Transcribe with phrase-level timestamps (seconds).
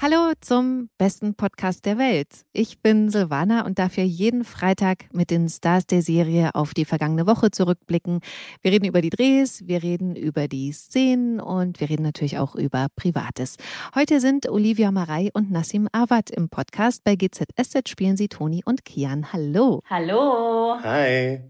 [0.00, 2.28] Hallo zum besten Podcast der Welt.
[2.52, 6.84] Ich bin Silvana und darf hier jeden Freitag mit den Stars der Serie auf die
[6.84, 8.20] vergangene Woche zurückblicken.
[8.62, 12.54] Wir reden über die Drehs, wir reden über die Szenen und wir reden natürlich auch
[12.54, 13.56] über Privates.
[13.92, 17.02] Heute sind Olivia Marei und Nassim Awad im Podcast.
[17.02, 19.32] Bei GZSZ spielen sie Toni und Kian.
[19.32, 19.82] Hallo.
[19.90, 20.76] Hallo.
[20.80, 21.40] Hi.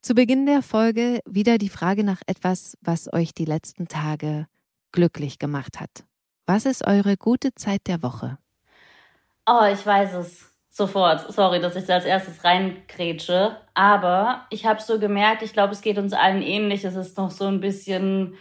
[0.00, 4.48] Zu Beginn der Folge wieder die Frage nach etwas, was euch die letzten Tage
[4.90, 6.04] glücklich gemacht hat.
[6.54, 8.36] Was ist eure gute Zeit der Woche?
[9.46, 11.32] Oh, ich weiß es sofort.
[11.32, 13.56] Sorry, dass ich da als erstes reinkrätsche.
[13.72, 16.84] Aber ich habe so gemerkt, ich glaube, es geht uns allen ähnlich.
[16.84, 18.34] Es ist noch so ein bisschen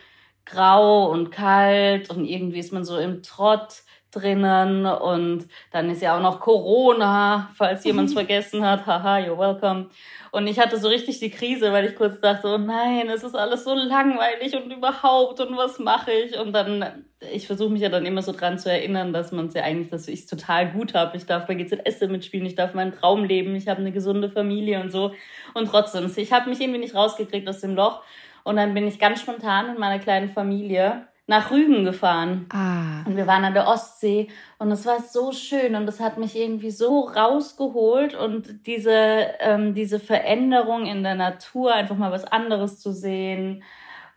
[0.44, 6.18] grau und kalt und irgendwie ist man so im Trott drinnen und dann ist ja
[6.18, 8.86] auch noch Corona, falls jemand es vergessen hat.
[8.86, 9.88] Haha, you're welcome.
[10.32, 13.36] Und ich hatte so richtig die Krise, weil ich kurz dachte, oh nein, es ist
[13.36, 16.40] alles so langweilig und überhaupt und was mache ich?
[16.40, 19.54] Und dann, ich versuche mich ja dann immer so dran zu erinnern, dass man es
[19.54, 21.18] ja eigentlich, dass ich es total gut habe.
[21.18, 24.80] Ich darf bei GZS mitspielen, ich darf meinen Traum leben, ich habe eine gesunde Familie
[24.80, 25.12] und so.
[25.54, 28.02] Und trotzdem, ich habe mich irgendwie nicht rausgekriegt aus dem Loch.
[28.44, 32.46] Und dann bin ich ganz spontan mit meiner kleinen Familie nach Rügen gefahren.
[32.50, 33.04] Ah.
[33.06, 34.28] Und wir waren an der Ostsee
[34.60, 39.74] und es war so schön und es hat mich irgendwie so rausgeholt und diese, ähm,
[39.74, 43.64] diese Veränderung in der Natur, einfach mal was anderes zu sehen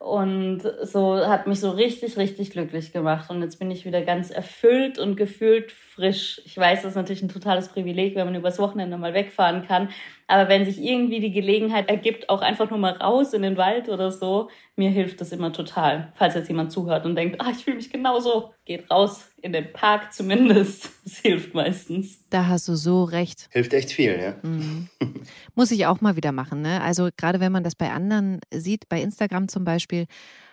[0.04, 3.30] und so hat mich so richtig, richtig glücklich gemacht.
[3.30, 6.42] Und jetzt bin ich wieder ganz erfüllt und gefühlt frisch.
[6.44, 9.88] Ich weiß, das ist natürlich ein totales Privileg, wenn man übers Wochenende mal wegfahren kann.
[10.26, 13.88] Aber wenn sich irgendwie die Gelegenheit ergibt, auch einfach nur mal raus in den Wald
[13.88, 16.12] oder so, mir hilft das immer total.
[16.14, 19.72] Falls jetzt jemand zuhört und denkt, ah, ich fühle mich genauso, geht raus in den
[19.72, 20.90] Park zumindest.
[21.04, 22.26] Das hilft meistens.
[22.30, 23.48] Da hast du so recht.
[23.50, 24.36] Hilft echt viel, ja.
[24.42, 24.88] Mhm.
[25.54, 26.80] Muss ich auch mal wieder machen, ne?
[26.80, 30.06] Also gerade wenn man das bei anderen sieht, bei Instagram zum Beispiel,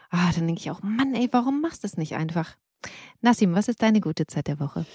[0.10, 2.58] ah, dann denke ich auch, Mann, ey, warum machst du das nicht einfach?
[3.22, 4.86] Nassim, was ist deine gute Zeit der Woche?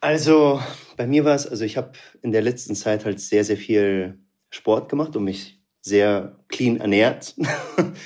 [0.00, 0.60] Also
[0.96, 1.92] bei mir war es, also ich habe
[2.22, 4.18] in der letzten Zeit halt sehr, sehr viel
[4.52, 7.34] Sport gemacht und mich sehr clean ernährt.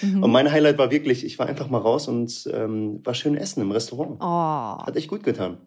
[0.00, 0.22] Mhm.
[0.22, 3.60] Und mein Highlight war wirklich, ich war einfach mal raus und ähm, war schön essen
[3.60, 4.18] im Restaurant.
[4.20, 4.86] Oh.
[4.86, 5.58] Hat echt gut getan.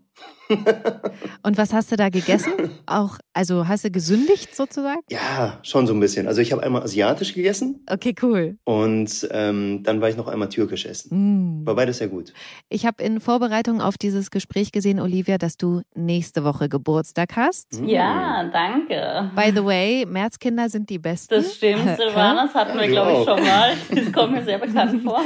[1.43, 2.53] und was hast du da gegessen?
[2.87, 5.01] Auch, also hast du gesündigt sozusagen?
[5.09, 6.27] Ja, schon so ein bisschen.
[6.27, 7.85] Also ich habe einmal asiatisch gegessen.
[7.89, 8.57] Okay, cool.
[8.63, 11.61] Und ähm, dann war ich noch einmal türkisch essen.
[11.61, 11.67] Mm.
[11.67, 12.33] War beides sehr gut.
[12.69, 17.79] Ich habe in Vorbereitung auf dieses Gespräch gesehen, Olivia, dass du nächste Woche Geburtstag hast.
[17.79, 17.87] Mm.
[17.87, 19.31] Ja, danke.
[19.35, 21.35] By the way, Märzkinder sind die besten.
[21.35, 23.73] Das stimmt, Silvana, das hatten wir, glaube ich, schon mal.
[23.93, 25.21] Das kommt mir sehr bekannt vor.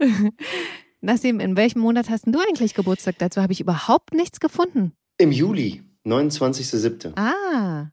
[1.04, 3.16] Nassim, in welchem Monat hast du eigentlich Geburtstag?
[3.18, 4.92] Dazu habe ich überhaupt nichts gefunden.
[5.18, 7.12] Im Juli, 29.07.
[7.16, 7.90] Ah.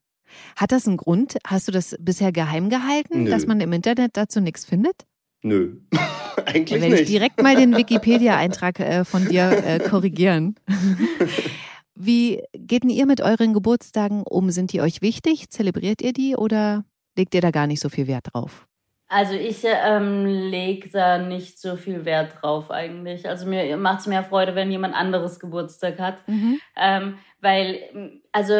[0.55, 1.37] Hat das einen Grund?
[1.45, 3.29] Hast du das bisher geheim gehalten, Nö.
[3.29, 5.05] dass man im Internet dazu nichts findet?
[5.43, 5.75] Nö,
[6.45, 7.09] eigentlich Da werde ich nicht.
[7.09, 10.55] direkt mal den Wikipedia-Eintrag äh, von dir äh, korrigieren.
[11.95, 14.51] Wie geht denn ihr mit euren Geburtstagen um?
[14.51, 15.49] Sind die euch wichtig?
[15.49, 16.85] Zelebriert ihr die oder
[17.17, 18.67] legt ihr da gar nicht so viel Wert drauf?
[19.13, 23.27] Also ich ähm, lege da nicht so viel Wert drauf eigentlich.
[23.27, 26.23] Also mir macht es mehr Freude, wenn jemand anderes Geburtstag hat.
[26.77, 28.53] Ähm, weil, also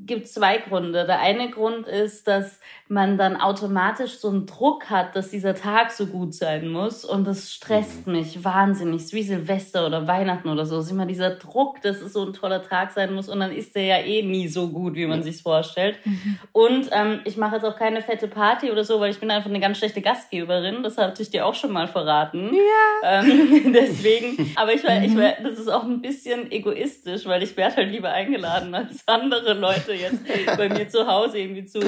[0.00, 1.04] gibt zwei Gründe.
[1.04, 5.90] Der eine Grund ist, dass man dann automatisch so einen Druck hat, dass dieser Tag
[5.90, 7.04] so gut sein muss.
[7.04, 8.96] Und das stresst mich wahnsinnig.
[8.96, 10.78] Es ist wie Silvester oder Weihnachten oder so.
[10.78, 13.28] Es ist immer dieser Druck, dass es so ein toller Tag sein muss.
[13.28, 15.98] Und dann ist der ja eh nie so gut, wie man sich vorstellt.
[16.52, 19.50] Und ähm, ich mache jetzt auch keine fette Party oder so, weil ich bin einfach
[19.50, 20.82] eine ganz schlechte Gastgeberin.
[20.82, 22.50] Das hatte ich dir auch schon mal verraten.
[22.54, 23.20] Ja.
[23.20, 27.76] Ähm, deswegen, aber ich, ich war, das ist auch ein bisschen egoistisch, weil ich werde
[27.76, 30.20] halt lieber eingeladen, als andere Leute jetzt
[30.56, 31.80] bei mir zu Hause irgendwie zu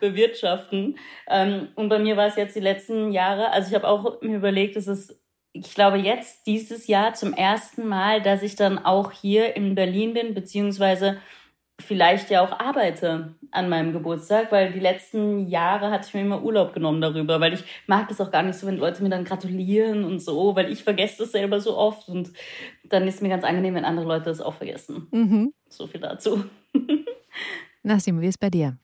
[0.00, 0.98] bewirtschaften.
[1.28, 4.36] Ähm, und bei mir war es jetzt die letzten Jahre, also ich habe auch mir
[4.36, 5.18] überlegt, es ist
[5.58, 10.12] ich glaube jetzt dieses Jahr zum ersten Mal, dass ich dann auch hier in Berlin
[10.12, 11.18] bin, beziehungsweise
[11.80, 16.42] vielleicht ja auch arbeite an meinem Geburtstag, weil die letzten Jahre hatte ich mir immer
[16.42, 19.24] Urlaub genommen darüber, weil ich mag das auch gar nicht so, wenn Leute mir dann
[19.24, 22.32] gratulieren und so, weil ich vergesse das selber so oft und
[22.84, 25.06] dann ist mir ganz angenehm, wenn andere Leute das auch vergessen.
[25.10, 25.52] Mhm.
[25.68, 26.44] So viel dazu.
[27.82, 28.78] Nassim, wie ist bei dir?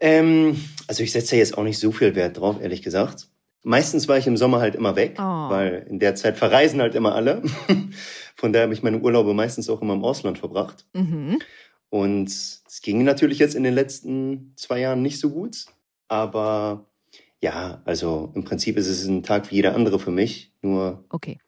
[0.00, 0.58] Ähm,
[0.88, 3.26] also ich setze jetzt auch nicht so viel Wert drauf, ehrlich gesagt.
[3.62, 5.50] Meistens war ich im Sommer halt immer weg, Oh.
[5.50, 7.42] weil in der Zeit verreisen halt immer alle.
[8.36, 10.86] Von daher habe ich meine Urlaube meistens auch immer im Ausland verbracht.
[10.94, 11.38] Mhm.
[11.90, 15.66] Und es ging natürlich jetzt in den letzten zwei Jahren nicht so gut.
[16.08, 16.86] Aber
[17.42, 20.52] ja, also im Prinzip ist es ein Tag wie jeder andere für mich.
[20.62, 21.38] Nur Okay.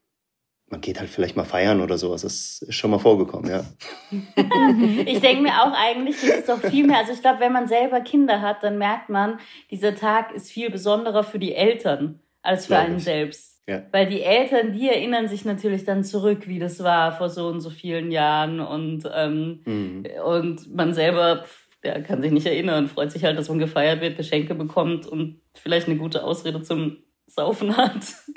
[0.67, 2.23] man geht halt vielleicht mal feiern oder sowas.
[2.23, 3.65] Das ist schon mal vorgekommen, ja.
[5.07, 6.99] ich denke mir auch eigentlich, das ist doch viel mehr.
[6.99, 9.39] Also ich glaube, wenn man selber Kinder hat, dann merkt man,
[9.71, 13.61] dieser Tag ist viel besonderer für die Eltern als für einen selbst.
[13.69, 13.83] Ja.
[13.93, 17.61] Weil die Eltern, die erinnern sich natürlich dann zurück, wie das war vor so und
[17.61, 20.05] so vielen Jahren und, ähm, mhm.
[20.25, 21.45] und man selber,
[21.85, 25.41] der kann sich nicht erinnern, freut sich halt, dass man gefeiert wird, Geschenke bekommt und
[25.55, 26.97] vielleicht eine gute Ausrede zum
[27.29, 28.01] Saufen hat.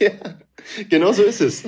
[0.00, 0.10] ja,
[0.88, 1.64] genau so ist es.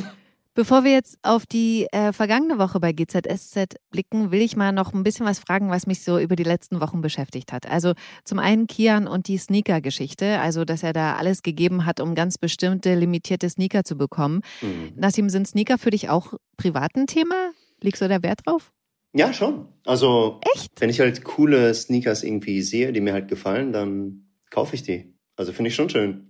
[0.60, 4.92] Bevor wir jetzt auf die äh, vergangene Woche bei GZSZ blicken, will ich mal noch
[4.92, 7.64] ein bisschen was fragen, was mich so über die letzten Wochen beschäftigt hat.
[7.66, 12.14] Also zum einen Kian und die Sneaker-Geschichte, also dass er da alles gegeben hat, um
[12.14, 14.42] ganz bestimmte limitierte Sneaker zu bekommen.
[14.60, 14.92] Mhm.
[14.96, 17.52] Nassim, sind Sneaker für dich auch privat ein Thema?
[17.80, 18.70] Legst du da Wert drauf?
[19.14, 19.66] Ja, schon.
[19.86, 20.78] Also, Echt?
[20.78, 25.14] wenn ich halt coole Sneakers irgendwie sehe, die mir halt gefallen, dann kaufe ich die.
[25.36, 26.28] Also finde ich schon schön.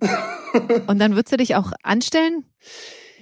[0.86, 2.44] Und dann würdest du dich auch anstellen,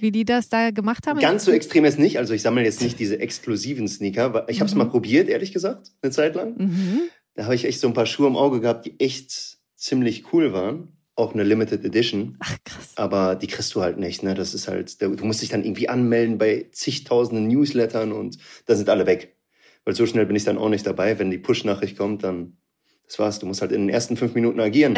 [0.01, 1.19] wie die das da gemacht haben?
[1.19, 2.17] Ganz so extrem ist nicht.
[2.17, 4.45] Also ich sammle jetzt nicht diese exklusiven Sneaker.
[4.49, 4.79] Ich habe es mhm.
[4.79, 6.57] mal probiert, ehrlich gesagt, eine Zeit lang.
[6.57, 7.01] Mhm.
[7.35, 10.53] Da habe ich echt so ein paar Schuhe im Auge gehabt, die echt ziemlich cool
[10.53, 10.89] waren.
[11.15, 12.37] Auch eine Limited Edition.
[12.39, 12.93] Ach, krass.
[12.95, 14.23] Aber die kriegst du halt nicht.
[14.23, 14.35] Ne?
[14.35, 18.89] Das ist halt, du musst dich dann irgendwie anmelden bei zigtausenden Newslettern und da sind
[18.89, 19.35] alle weg.
[19.83, 21.19] Weil so schnell bin ich dann auch nicht dabei.
[21.19, 22.57] Wenn die Push-Nachricht kommt, dann
[23.09, 23.39] das war's.
[23.39, 24.97] Du musst halt in den ersten fünf Minuten agieren.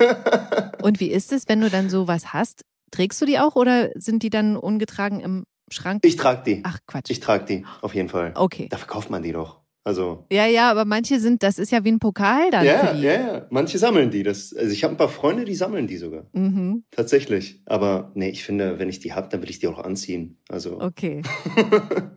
[0.82, 2.64] Und wie ist es, wenn du dann sowas hast?
[2.90, 6.04] Trägst du die auch oder sind die dann ungetragen im Schrank?
[6.04, 6.60] Ich trage die.
[6.64, 7.10] Ach Quatsch.
[7.10, 8.32] Ich trage die, auf jeden Fall.
[8.34, 8.68] Okay.
[8.70, 9.60] Da verkauft man die doch.
[9.82, 10.26] Also.
[10.30, 12.66] Ja, ja, aber manche sind, das ist ja wie ein Pokal dann.
[12.66, 13.46] Ja, ja, ja.
[13.50, 14.22] Manche sammeln die.
[14.22, 16.26] Das, also ich habe ein paar Freunde, die sammeln die sogar.
[16.32, 16.84] Mhm.
[16.90, 17.62] Tatsächlich.
[17.64, 20.38] Aber nee, ich finde, wenn ich die habe, dann will ich die auch anziehen.
[20.48, 20.80] Also.
[20.80, 21.22] Okay.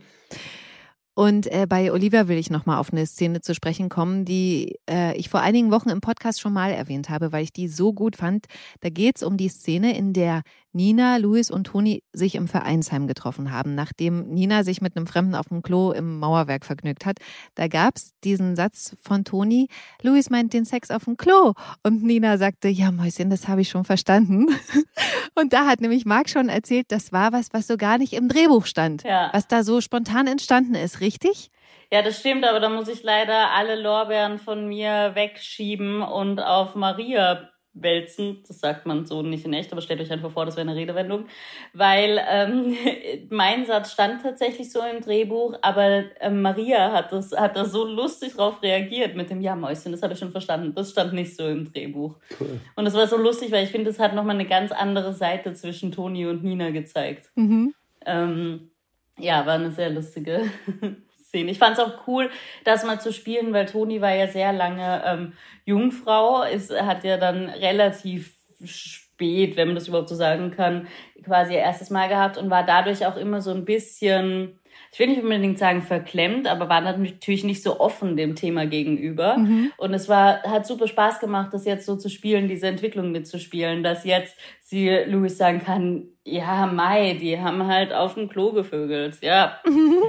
[1.16, 5.16] Und äh, bei Olivia will ich nochmal auf eine Szene zu sprechen kommen, die äh,
[5.16, 8.16] ich vor einigen Wochen im Podcast schon mal erwähnt habe, weil ich die so gut
[8.16, 8.48] fand.
[8.80, 10.42] Da geht es um die Szene, in der
[10.74, 15.36] Nina, Luis und Toni sich im Vereinsheim getroffen haben, nachdem Nina sich mit einem Fremden
[15.36, 17.18] auf dem Klo im Mauerwerk vergnügt hat.
[17.56, 19.68] Da gab's diesen Satz von Toni,
[20.02, 21.54] Luis meint den Sex auf dem Klo.
[21.84, 24.48] Und Nina sagte, ja Mäuschen, das habe ich schon verstanden.
[25.36, 28.28] Und da hat nämlich Marc schon erzählt, das war was, was so gar nicht im
[28.28, 29.30] Drehbuch stand, ja.
[29.34, 31.50] was da so spontan entstanden ist, richtig?
[31.92, 36.74] Ja, das stimmt, aber da muss ich leider alle Lorbeeren von mir wegschieben und auf
[36.74, 38.44] Maria wälzen.
[38.48, 40.80] Das sagt man so nicht in echt, aber stellt euch einfach vor, das wäre eine
[40.80, 41.26] Redewendung.
[41.74, 42.76] Weil ähm,
[43.30, 47.86] mein Satz stand tatsächlich so im Drehbuch, aber äh, Maria hat das, hat das so
[47.86, 50.74] lustig drauf reagiert mit dem Ja, Mäuschen, das habe ich schon verstanden.
[50.76, 52.16] Das stand nicht so im Drehbuch.
[52.40, 52.60] Cool.
[52.76, 55.54] Und das war so lustig, weil ich finde, das hat nochmal eine ganz andere Seite
[55.54, 57.32] zwischen Toni und Nina gezeigt.
[57.36, 57.74] Mhm.
[58.06, 58.70] Ähm,
[59.18, 60.42] ja, war eine sehr lustige
[61.34, 61.50] Szene.
[61.50, 62.30] Ich fand es auch cool,
[62.64, 65.34] das mal zu spielen, weil Toni war ja sehr lange ähm,
[65.66, 70.88] Jungfrau, ist, hat ja dann relativ spät, wenn man das überhaupt so sagen kann,
[71.24, 74.60] quasi ihr erstes Mal gehabt und war dadurch auch immer so ein bisschen
[74.94, 79.38] ich will nicht unbedingt sagen verklemmt, aber war natürlich nicht so offen dem Thema gegenüber.
[79.40, 79.72] Mhm.
[79.78, 83.82] Und es war, hat super Spaß gemacht, das jetzt so zu spielen, diese Entwicklung mitzuspielen,
[83.82, 89.18] dass jetzt sie Louis sagen kann, ja, Mai, die haben halt auf dem Klo gevögelt.
[89.22, 89.60] Ja,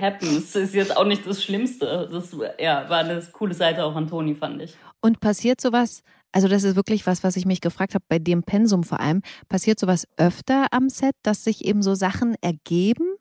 [0.02, 0.54] happens.
[0.54, 2.08] Ist jetzt auch nicht das Schlimmste.
[2.12, 4.76] Das ja, war eine coole Seite auch an Toni, fand ich.
[5.00, 8.42] Und passiert sowas, also das ist wirklich was, was ich mich gefragt habe, bei dem
[8.42, 13.13] Pensum vor allem, passiert sowas öfter am Set, dass sich eben so Sachen ergeben?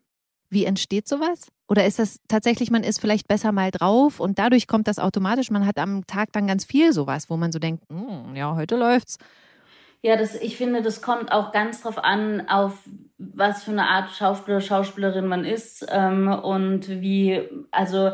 [0.54, 1.48] Wie entsteht sowas?
[1.68, 5.50] Oder ist das tatsächlich, man ist vielleicht besser mal drauf und dadurch kommt das automatisch,
[5.50, 8.76] man hat am Tag dann ganz viel sowas, wo man so denkt, hm, ja, heute
[8.76, 9.18] läuft's.
[10.00, 12.78] Ja, das, ich finde, das kommt auch ganz drauf an, auf
[13.18, 17.42] was für eine Art Schauspieler, Schauspielerin man ist ähm, und wie,
[17.72, 18.12] also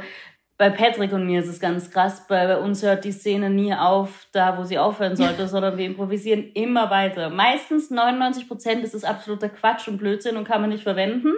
[0.56, 2.26] bei Patrick und mir ist es ganz krass.
[2.26, 6.52] Bei uns hört die Szene nie auf, da wo sie aufhören sollte, sondern wir improvisieren
[6.54, 7.28] immer weiter.
[7.28, 11.34] Meistens 99 Prozent ist es absoluter Quatsch und Blödsinn und kann man nicht verwenden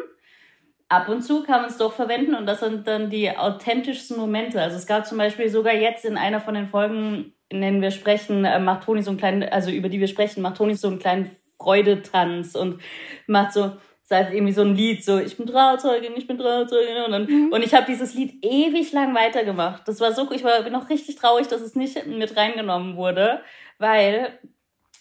[0.92, 4.60] ab und zu kann man es doch verwenden und das sind dann die authentischsten Momente.
[4.60, 7.90] Also es gab zum Beispiel sogar jetzt in einer von den Folgen, in denen wir
[7.90, 10.88] sprechen, äh, macht Toni so einen kleinen, also über die wir sprechen, macht Toni so
[10.88, 12.80] einen kleinen Freudetanz und
[13.26, 13.72] macht so,
[14.02, 17.52] sagt irgendwie so ein Lied, so ich bin Trauzeugin, ich bin Trauzeugin und, dann, mhm.
[17.52, 19.88] und ich habe dieses Lied ewig lang weitergemacht.
[19.88, 23.40] Das war so, ich war bin auch richtig traurig, dass es nicht mit reingenommen wurde,
[23.78, 24.38] weil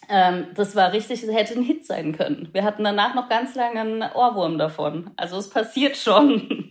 [0.10, 2.50] ähm, das war richtig, hätte ein Hit sein können.
[2.52, 5.12] Wir hatten danach noch ganz lange einen Ohrwurm davon.
[5.16, 6.70] Also es passiert schon.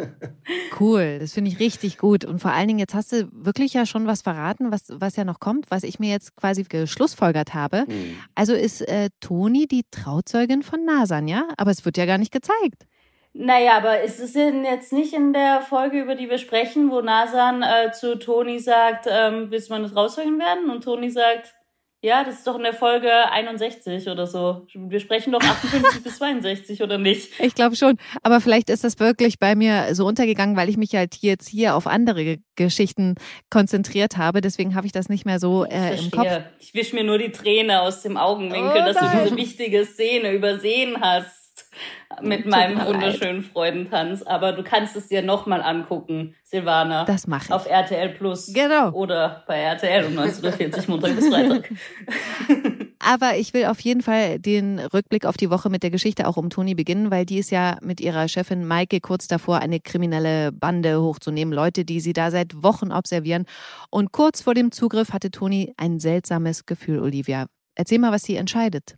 [0.80, 2.24] cool, das finde ich richtig gut.
[2.24, 5.24] Und vor allen Dingen, jetzt hast du wirklich ja schon was verraten, was, was ja
[5.24, 7.84] noch kommt, was ich mir jetzt quasi geschlussfolgert habe.
[7.86, 8.16] Mhm.
[8.34, 11.48] Also ist äh, Toni die Trauzeugin von Nasan, ja?
[11.56, 12.86] Aber es wird ja gar nicht gezeigt.
[13.36, 17.00] Naja, aber ist es denn jetzt nicht in der Folge, über die wir sprechen, wo
[17.00, 20.70] Nasan äh, zu Toni sagt, ähm, willst du meine Trauzeugin werden?
[20.70, 21.52] Und Toni sagt,
[22.04, 24.66] Ja, das ist doch in der Folge 61 oder so.
[24.74, 27.30] Wir sprechen doch 58 bis 62 oder nicht?
[27.40, 27.96] Ich glaube schon.
[28.22, 31.74] Aber vielleicht ist das wirklich bei mir so untergegangen, weil ich mich halt jetzt hier
[31.74, 33.14] auf andere Geschichten
[33.48, 34.42] konzentriert habe.
[34.42, 36.28] Deswegen habe ich das nicht mehr so äh, im Kopf.
[36.58, 40.32] Ich wisch mir nur die Träne aus dem Augenwinkel, oh, dass du diese wichtige Szene
[40.32, 41.43] übersehen hast
[42.22, 43.52] mit meinem wunderschönen leid.
[43.52, 44.22] Freudentanz.
[44.22, 47.04] Aber du kannst es dir nochmal angucken, Silvana.
[47.04, 47.52] Das mache ich.
[47.52, 48.52] Auf RTL Plus.
[48.52, 48.90] Genau.
[48.92, 51.70] Oder bei RTL um 19.40 Uhr Montag bis Freitag.
[52.98, 56.36] Aber ich will auf jeden Fall den Rückblick auf die Woche mit der Geschichte auch
[56.36, 60.52] um Toni beginnen, weil die ist ja mit ihrer Chefin Maike kurz davor, eine kriminelle
[60.52, 61.52] Bande hochzunehmen.
[61.52, 63.44] Leute, die sie da seit Wochen observieren.
[63.90, 67.46] Und kurz vor dem Zugriff hatte Toni ein seltsames Gefühl, Olivia.
[67.74, 68.96] Erzähl mal, was sie entscheidet.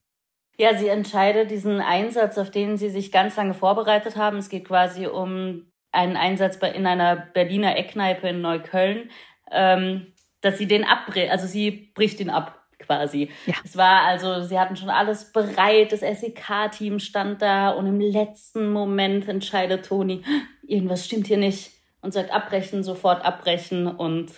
[0.58, 4.38] Ja, sie entscheidet diesen Einsatz, auf den sie sich ganz lange vorbereitet haben.
[4.38, 9.10] Es geht quasi um einen Einsatz in einer Berliner Eckkneipe in Neukölln,
[9.50, 13.30] ähm, dass sie den abbricht, also sie bricht ihn ab quasi.
[13.46, 13.54] Ja.
[13.64, 18.70] Es war also, sie hatten schon alles bereit, das SEK-Team stand da und im letzten
[18.72, 20.22] Moment entscheidet Toni,
[20.66, 24.32] irgendwas stimmt hier nicht und sagt abbrechen, sofort abbrechen und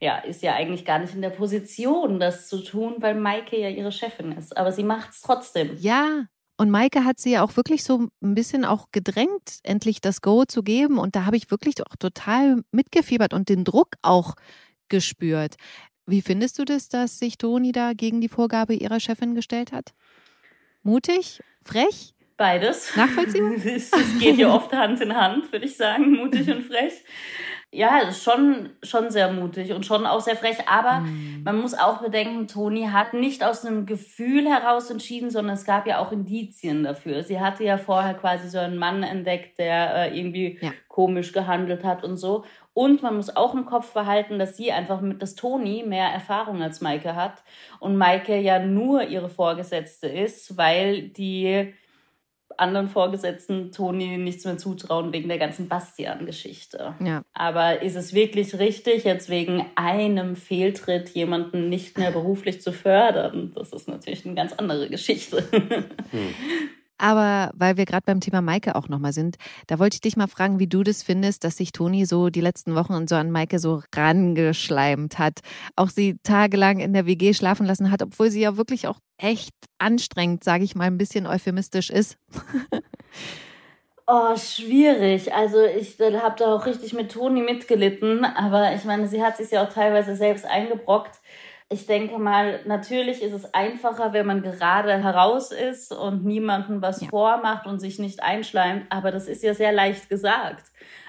[0.00, 3.68] ja, ist ja eigentlich gar nicht in der Position, das zu tun, weil Maike ja
[3.68, 4.56] ihre Chefin ist.
[4.56, 5.76] Aber sie macht es trotzdem.
[5.78, 6.24] Ja,
[6.56, 10.44] und Maike hat sie ja auch wirklich so ein bisschen auch gedrängt, endlich das Go
[10.44, 10.98] zu geben.
[10.98, 14.34] Und da habe ich wirklich auch total mitgefiebert und den Druck auch
[14.88, 15.56] gespürt.
[16.06, 19.92] Wie findest du das, dass sich Toni da gegen die Vorgabe ihrer Chefin gestellt hat?
[20.82, 21.40] Mutig?
[21.62, 22.14] Frech?
[22.36, 22.96] Beides.
[22.96, 23.52] Nachvollziehbar?
[23.64, 27.04] es geht ja oft Hand in Hand, würde ich sagen, mutig und frech
[27.72, 30.68] ja, ist schon, schon sehr mutig und schon auch sehr frech.
[30.68, 31.42] Aber mhm.
[31.44, 35.86] man muss auch bedenken, Toni hat nicht aus einem Gefühl heraus entschieden, sondern es gab
[35.86, 37.22] ja auch Indizien dafür.
[37.22, 40.72] Sie hatte ja vorher quasi so einen Mann entdeckt, der äh, irgendwie ja.
[40.88, 42.44] komisch gehandelt hat und so.
[42.74, 46.62] Und man muss auch im Kopf behalten, dass sie einfach mit, dass Toni mehr Erfahrung
[46.62, 47.44] als Maike hat
[47.78, 51.72] und Maike ja nur ihre Vorgesetzte ist, weil die
[52.56, 56.94] anderen Vorgesetzten Toni nichts mehr zutrauen wegen der ganzen Bastian-Geschichte.
[57.04, 57.22] Ja.
[57.32, 63.52] Aber ist es wirklich richtig, jetzt wegen einem Fehltritt jemanden nicht mehr beruflich zu fördern?
[63.54, 65.44] Das ist natürlich eine ganz andere Geschichte.
[66.10, 66.34] Hm.
[67.00, 69.36] Aber weil wir gerade beim Thema Maike auch nochmal sind,
[69.68, 72.42] da wollte ich dich mal fragen, wie du das findest, dass sich Toni so die
[72.42, 75.40] letzten Wochen so an Maike so rangeschleimt hat.
[75.76, 79.54] Auch sie tagelang in der WG schlafen lassen hat, obwohl sie ja wirklich auch echt
[79.78, 82.18] anstrengend, sage ich mal, ein bisschen euphemistisch ist.
[84.12, 85.32] Oh, schwierig.
[85.32, 89.52] Also ich habe da auch richtig mit Toni mitgelitten, aber ich meine, sie hat sich
[89.52, 91.19] ja auch teilweise selbst eingebrockt
[91.72, 97.00] ich denke mal, natürlich ist es einfacher, wenn man gerade heraus ist und niemandem was
[97.00, 97.08] ja.
[97.08, 100.64] vormacht und sich nicht einschleimt, aber das ist ja sehr leicht gesagt.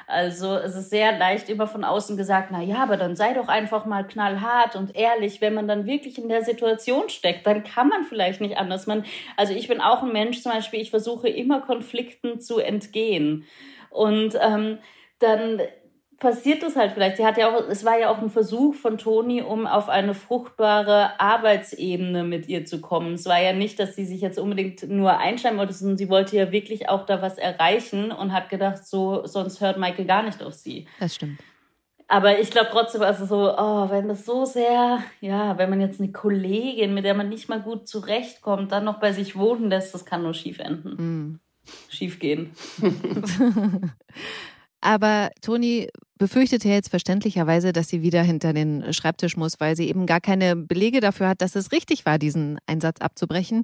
[0.05, 3.47] Also es ist sehr leicht immer von außen gesagt, na ja, aber dann sei doch
[3.47, 7.87] einfach mal knallhart und ehrlich, wenn man dann wirklich in der Situation steckt, dann kann
[7.87, 8.85] man vielleicht nicht anders.
[8.85, 9.03] Man,
[9.37, 13.45] also ich bin auch ein Mensch zum Beispiel, ich versuche immer Konflikten zu entgehen
[13.89, 14.77] und ähm,
[15.17, 15.61] dann
[16.21, 17.17] passiert es halt vielleicht.
[17.17, 20.13] Sie hat ja auch, es war ja auch ein Versuch von Toni, um auf eine
[20.13, 23.15] fruchtbare Arbeitsebene mit ihr zu kommen.
[23.15, 26.37] Es war ja nicht, dass sie sich jetzt unbedingt nur einschreiben wollte, sondern sie wollte
[26.37, 30.41] ja wirklich auch da was erreichen und hat gedacht, so, sonst hört Michael gar nicht
[30.43, 30.87] auf sie.
[30.99, 31.39] Das stimmt.
[32.07, 35.99] Aber ich glaube trotzdem, also so, oh, wenn das so sehr, ja, wenn man jetzt
[35.99, 39.93] eine Kollegin, mit der man nicht mal gut zurechtkommt, dann noch bei sich wohnen lässt,
[39.95, 40.89] das kann nur schief enden.
[40.89, 41.39] Mm.
[41.89, 42.51] Schief gehen.
[44.81, 50.05] Aber Toni befürchtete jetzt verständlicherweise, dass sie wieder hinter den Schreibtisch muss, weil sie eben
[50.05, 53.63] gar keine Belege dafür hat, dass es richtig war, diesen Einsatz abzubrechen.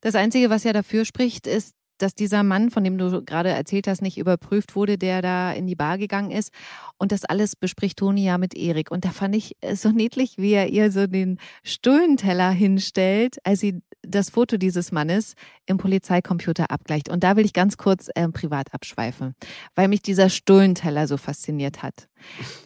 [0.00, 3.86] Das Einzige, was ja dafür spricht, ist, dass dieser Mann, von dem du gerade erzählt
[3.86, 6.52] hast, nicht überprüft wurde, der da in die Bar gegangen ist.
[6.98, 8.90] Und das alles bespricht Toni ja mit Erik.
[8.90, 13.80] Und da fand ich so niedlich, wie er ihr so den Stullenteller hinstellt, als sie
[14.06, 15.34] das Foto dieses Mannes
[15.66, 17.08] im Polizeicomputer abgleicht.
[17.08, 19.34] Und da will ich ganz kurz äh, privat abschweifen,
[19.74, 22.08] weil mich dieser Stullenteller so fasziniert hat.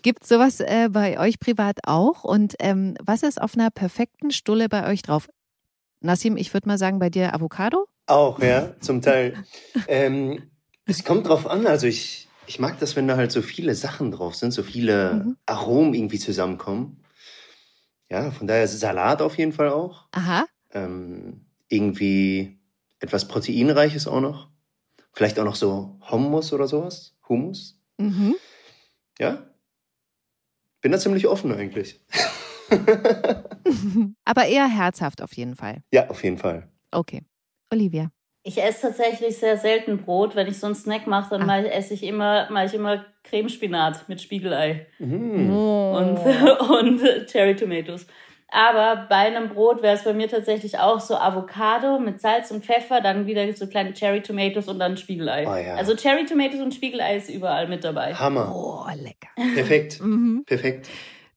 [0.03, 2.25] Gibt es sowas äh, bei euch privat auch?
[2.25, 5.29] Und ähm, was ist auf einer perfekten Stulle bei euch drauf?
[6.01, 7.87] Nassim, ich würde mal sagen, bei dir Avocado?
[8.07, 9.45] Auch, ja, zum Teil.
[9.89, 10.51] ähm,
[10.87, 11.67] es kommt drauf an.
[11.67, 15.15] Also ich, ich mag das, wenn da halt so viele Sachen drauf sind, so viele
[15.15, 15.37] mhm.
[15.47, 17.03] Aromen irgendwie zusammenkommen.
[18.11, 20.07] Ja, von daher Salat auf jeden Fall auch.
[20.13, 20.47] Aha.
[20.73, 22.59] Ähm, irgendwie
[23.01, 24.49] etwas Proteinreiches auch noch.
[25.13, 27.17] Vielleicht auch noch so Hummus oder sowas.
[27.29, 27.81] Hummus.
[27.99, 28.37] Mhm.
[29.19, 29.47] Ja.
[30.81, 32.01] Bin da ziemlich offen eigentlich.
[34.25, 35.83] Aber eher herzhaft auf jeden Fall.
[35.93, 36.69] Ja, auf jeden Fall.
[36.91, 37.23] Okay.
[37.73, 38.11] Olivia.
[38.45, 40.37] Ich esse tatsächlich sehr selten Brot.
[40.37, 41.61] Wenn ich so einen Snack mache, dann ah.
[41.61, 44.87] esse ich immer, mache ich immer Cremespinat mit Spiegelei.
[44.99, 45.51] Mm.
[45.51, 46.19] Und,
[46.71, 48.07] und Cherry Tomatoes.
[48.51, 52.65] Aber bei einem Brot wäre es bei mir tatsächlich auch so Avocado mit Salz und
[52.65, 55.47] Pfeffer, dann wieder so kleine Cherry Tomatoes und dann Spiegelei.
[55.47, 55.75] Oh ja.
[55.75, 58.15] Also Cherry Tomatoes und Spiegelei ist überall mit dabei.
[58.15, 58.51] Hammer.
[58.55, 59.29] Oh, lecker.
[59.55, 60.01] Perfekt.
[60.09, 60.45] Mhm.
[60.47, 60.89] Perfekt.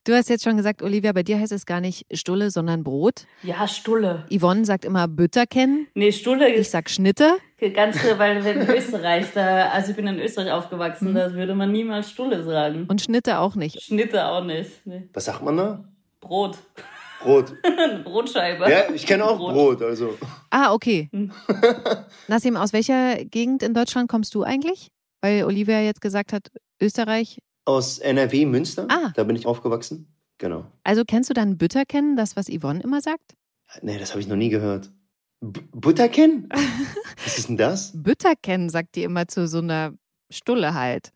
[0.03, 3.25] Du hast jetzt schon gesagt, Olivia, bei dir heißt es gar nicht Stulle, sondern Brot.
[3.43, 4.25] Ja, Stulle.
[4.31, 5.87] Yvonne sagt immer Bütterken.
[5.93, 7.37] Nee, Stulle Ich sag Schnitte.
[7.75, 11.71] ganz klar, weil in Österreich, da, also ich bin in Österreich aufgewachsen, da würde man
[11.71, 12.87] niemals Stulle sagen.
[12.89, 13.79] Und Schnitte auch nicht.
[13.81, 14.71] Schnitte auch nicht.
[14.85, 15.07] Nee.
[15.13, 15.83] Was sagt man da?
[16.19, 16.57] Brot.
[17.23, 17.53] Brot.
[17.63, 18.69] Eine Brotscheibe.
[18.69, 20.17] Ja, ich kenne auch Brot, also.
[20.49, 21.09] Ah, okay.
[21.11, 21.31] Hm.
[22.27, 24.89] Nassim, aus welcher Gegend in Deutschland kommst du eigentlich?
[25.21, 26.51] Weil Olivia jetzt gesagt hat,
[26.81, 27.39] Österreich.
[27.65, 28.87] Aus NRW Münster.
[28.89, 29.11] Ah.
[29.15, 30.07] Da bin ich aufgewachsen.
[30.39, 30.65] Genau.
[30.83, 33.35] Also kennst du dann Bütterken, das, was Yvonne immer sagt?
[33.81, 34.91] Nee, das habe ich noch nie gehört.
[35.41, 36.49] B Butterken?
[37.23, 37.91] Was ist denn das?
[37.95, 39.93] Bütterken sagt die immer zu so einer
[40.29, 41.11] Stulle halt.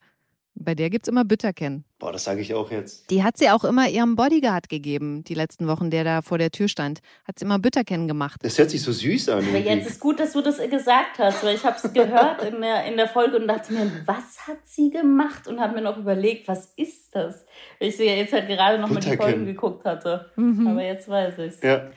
[0.58, 1.84] Bei der gibt's immer Bütterken.
[2.00, 3.10] Boah, das sage ich auch jetzt.
[3.10, 6.50] Die hat sie auch immer ihrem Bodyguard gegeben, die letzten Wochen, der da vor der
[6.50, 7.02] Tür stand.
[7.28, 8.40] Hat sie immer Bütterken gemacht.
[8.44, 9.46] Das hört sich so süß an.
[9.48, 12.62] Aber jetzt ist gut, dass du das gesagt hast, weil ich habe es gehört in
[12.62, 15.48] der, in der Folge und dachte mir, was hat sie gemacht?
[15.48, 17.46] Und habe mir noch überlegt, was ist das?
[17.80, 19.16] Weil ich sie ja jetzt halt gerade noch mal die.
[19.16, 20.30] Folgen geguckt hatte.
[20.36, 20.68] Mhm.
[20.68, 21.62] Aber jetzt weiß ich's.
[21.62, 21.90] Ja.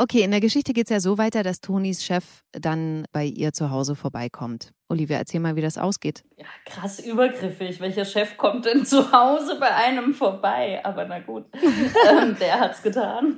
[0.00, 3.70] Okay, in der Geschichte geht's ja so weiter, dass Tonis Chef dann bei ihr zu
[3.72, 4.72] Hause vorbeikommt.
[4.88, 6.22] Olivia, erzähl mal, wie das ausgeht.
[6.36, 7.80] Ja, krass übergriffig.
[7.80, 10.80] Welcher Chef kommt denn zu Hause bei einem vorbei?
[10.84, 11.46] Aber na gut,
[12.10, 13.36] ähm, der hat's getan.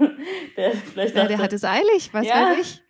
[0.56, 2.50] Der, vielleicht Ja, dachte, der hat es eilig, was Ja.
[2.50, 2.82] weiß ich.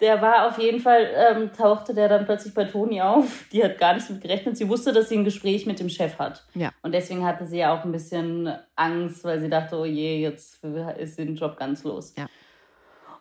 [0.00, 3.46] Der war auf jeden Fall, ähm, tauchte der dann plötzlich bei Toni auf.
[3.50, 4.56] Die hat gar nicht mit gerechnet.
[4.56, 6.46] Sie wusste, dass sie ein Gespräch mit dem Chef hat.
[6.54, 6.70] Ja.
[6.82, 10.62] Und deswegen hatte sie ja auch ein bisschen Angst, weil sie dachte, oh je, jetzt
[10.98, 12.14] ist den Job ganz los.
[12.16, 12.26] Ja.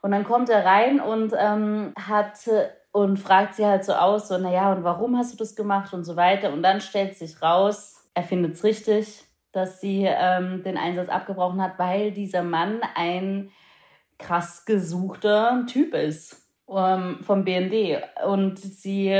[0.07, 2.49] Und dann kommt er rein und ähm, hat
[2.93, 6.05] und fragt sie halt so aus, so, naja, und warum hast du das gemacht und
[6.05, 6.53] so weiter.
[6.53, 11.61] Und dann stellt sich raus, er findet es richtig, dass sie ähm, den Einsatz abgebrochen
[11.61, 13.51] hat, weil dieser Mann ein
[14.17, 18.01] krass gesuchter Typ ist ähm, vom BND.
[18.25, 19.13] Und sie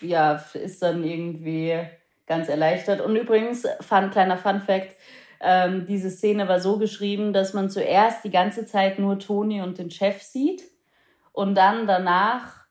[0.00, 1.78] ja, ist dann irgendwie
[2.26, 3.02] ganz erleichtert.
[3.02, 4.96] Und übrigens, fun, kleiner Fun Fact,
[5.42, 9.78] ähm, diese Szene war so geschrieben, dass man zuerst die ganze Zeit nur Toni und
[9.78, 10.62] den Chef sieht
[11.32, 12.62] und dann danach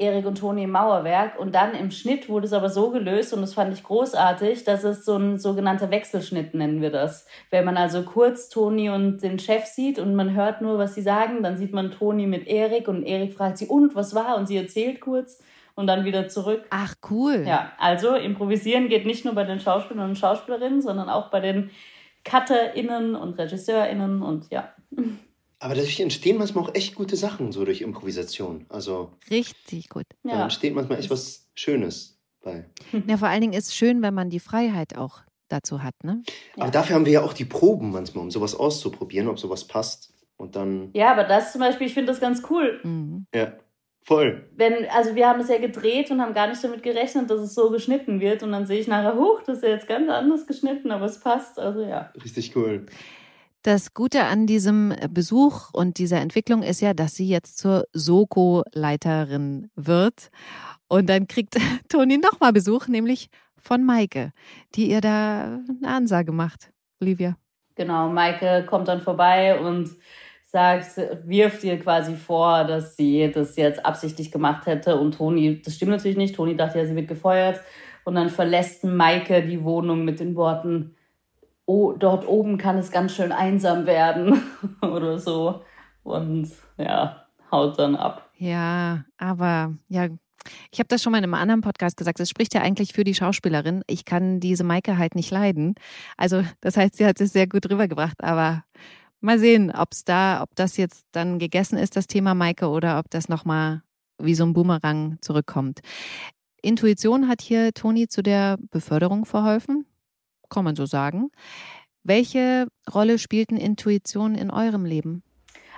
[0.00, 3.42] Erik und Toni im Mauerwerk und dann im Schnitt wurde es aber so gelöst und
[3.42, 7.26] das fand ich großartig, dass es so ein sogenannter Wechselschnitt nennen wir das.
[7.50, 11.02] Wenn man also kurz Toni und den Chef sieht und man hört nur, was sie
[11.02, 14.46] sagen, dann sieht man Toni mit Erik und Erik fragt sie und was war und
[14.46, 15.42] sie erzählt kurz
[15.74, 16.64] und dann wieder zurück.
[16.70, 17.44] Ach, cool.
[17.46, 21.70] Ja, also improvisieren geht nicht nur bei den Schauspielern und Schauspielerinnen, sondern auch bei den
[22.24, 24.72] CutterInnen und RegisseurInnen und ja.
[25.58, 28.66] Aber dadurch entstehen manchmal auch echt gute Sachen, so durch Improvisation.
[28.68, 30.06] Also Richtig gut.
[30.22, 32.64] da Ja, entsteht manchmal echt was Schönes bei.
[33.06, 36.22] Ja, vor allen Dingen ist es schön, wenn man die Freiheit auch dazu hat, ne?
[36.56, 36.62] Ja.
[36.62, 40.14] Aber dafür haben wir ja auch die Proben manchmal, um sowas auszuprobieren, ob sowas passt.
[40.36, 42.80] Und dann, ja aber das zum Beispiel, ich finde das ganz cool.
[42.82, 43.26] Mhm.
[43.34, 43.52] ja,
[44.02, 44.48] voll.
[44.56, 47.54] Wenn, also wir haben es ja gedreht und haben gar nicht damit gerechnet, dass es
[47.54, 48.42] so geschnitten wird.
[48.42, 51.20] Und dann sehe ich nachher, huch, das ist ja jetzt ganz anders geschnitten, aber es
[51.20, 51.58] passt.
[51.58, 52.12] Also ja.
[52.22, 52.86] Richtig cool.
[53.62, 59.70] Das Gute an diesem Besuch und dieser Entwicklung ist ja, dass sie jetzt zur Soko-Leiterin
[59.76, 60.30] wird.
[60.88, 61.56] Und dann kriegt
[61.88, 64.32] Toni nochmal Besuch, nämlich von Maike,
[64.74, 66.72] die ihr da eine Ansage macht.
[67.00, 67.36] Olivia.
[67.74, 69.90] Genau, Maike kommt dann vorbei und
[70.50, 74.96] sagt, wirft ihr quasi vor, dass sie das jetzt absichtlich gemacht hätte.
[74.98, 76.34] Und Toni, das stimmt natürlich nicht.
[76.34, 77.60] Toni dachte ja, sie wird gefeuert.
[78.04, 80.96] Und dann verlässt Maike die Wohnung mit den Worten,
[81.66, 84.42] oh, dort oben kann es ganz schön einsam werden
[84.82, 85.62] oder so.
[86.02, 88.30] Und ja, haut dann ab.
[88.36, 90.08] Ja, aber ja,
[90.72, 92.18] ich habe das schon mal in einem anderen Podcast gesagt.
[92.20, 93.82] Es spricht ja eigentlich für die Schauspielerin.
[93.86, 95.74] Ich kann diese Maike halt nicht leiden.
[96.16, 98.22] Also, das heißt, sie hat es sehr gut rübergebracht.
[98.24, 98.64] Aber
[99.20, 102.98] mal sehen, ob es da, ob das jetzt dann gegessen ist, das Thema Maike, oder
[102.98, 103.82] ob das nochmal
[104.18, 105.80] wie so ein Boomerang zurückkommt.
[106.62, 109.86] Intuition hat hier Toni zu der Beförderung verholfen,
[110.50, 111.30] kann man so sagen.
[112.02, 115.22] Welche Rolle spielten Intuition in eurem Leben?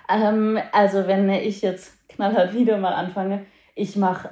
[0.09, 4.31] Ähm, also wenn ich jetzt knallhart wieder mal anfange, ich mache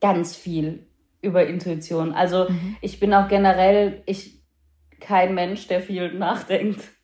[0.00, 0.86] ganz viel
[1.22, 2.12] über Intuition.
[2.12, 2.76] Also Mhm.
[2.80, 4.42] ich bin auch generell ich
[5.00, 6.95] kein Mensch, der viel nachdenkt.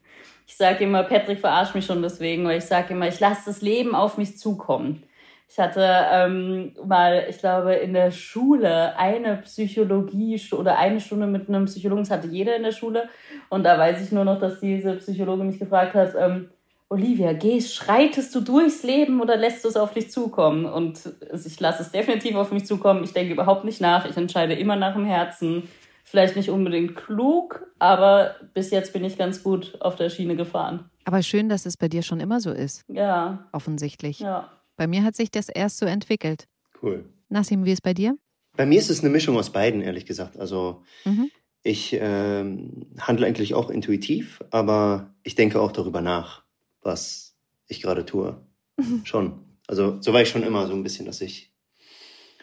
[0.53, 3.63] Ich sage immer, Patrick verarscht mich schon deswegen, weil ich sage immer, ich lasse das
[3.63, 5.03] Leben auf mich zukommen.
[5.49, 11.49] Ich hatte ähm, mal, ich glaube, in der Schule eine Psychologie oder eine Stunde mit
[11.49, 13.09] einem Psychologen, das hatte jeder in der Schule.
[13.49, 16.51] Und da weiß ich nur noch, dass diese Psychologe mich gefragt hat, ähm,
[16.91, 20.67] Olivia, gehst, schreitest du durchs Leben oder lässt du es auf dich zukommen?
[20.67, 21.01] Und
[21.47, 23.05] ich lasse es definitiv auf mich zukommen.
[23.05, 24.05] Ich denke überhaupt nicht nach.
[24.05, 25.71] Ich entscheide immer nach dem Herzen.
[26.13, 30.91] Vielleicht nicht unbedingt klug, aber bis jetzt bin ich ganz gut auf der Schiene gefahren.
[31.07, 32.85] Aber schön, dass es bei dir schon immer so ist.
[32.87, 33.49] Ja.
[33.51, 34.19] Offensichtlich.
[34.19, 34.53] Ja.
[34.77, 36.49] Bei mir hat sich das erst so entwickelt.
[36.83, 37.07] Cool.
[37.31, 38.19] Nassim, wie ist bei dir?
[38.59, 40.39] Bei mir ist es eine Mischung aus beiden, ehrlich gesagt.
[40.39, 41.31] Also mhm.
[41.63, 46.43] ich ähm, handle eigentlich auch intuitiv, aber ich denke auch darüber nach,
[46.83, 48.37] was ich gerade tue.
[49.05, 49.43] Schon.
[49.67, 51.55] Also so war ich schon immer so ein bisschen, dass ich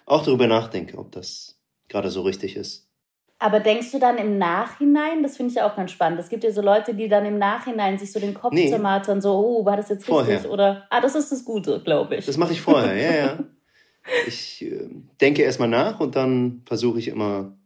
[0.08, 2.88] auch darüber nachdenke, ob das gerade so richtig ist.
[3.41, 6.19] Aber denkst du dann im Nachhinein, das finde ich auch ganz spannend.
[6.19, 8.69] Es gibt ja so Leute, die dann im Nachhinein sich so den Kopf nee.
[8.69, 10.36] zermartern, so, oh, war das jetzt vorher.
[10.36, 10.52] richtig?
[10.52, 12.25] Oder, ah, das ist das Gute, glaube ich.
[12.25, 13.39] Das mache ich vorher, ja, ja.
[14.28, 14.89] Ich äh,
[15.21, 17.58] denke erstmal nach und dann versuche ich immer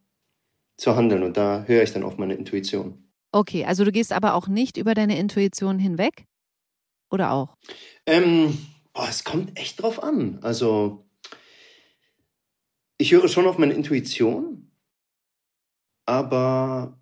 [0.77, 3.03] zu handeln und da höre ich dann auf meine Intuition.
[3.31, 6.25] Okay, also du gehst aber auch nicht über deine Intuition hinweg?
[7.09, 7.55] Oder auch?
[8.05, 8.57] Ähm,
[8.93, 10.39] boah, es kommt echt drauf an.
[10.41, 11.05] Also,
[12.97, 14.62] ich höre schon auf meine Intuition,
[16.05, 16.99] aber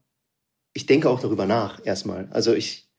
[0.73, 2.29] ich denke auch darüber nach erstmal.
[2.31, 2.89] Also ich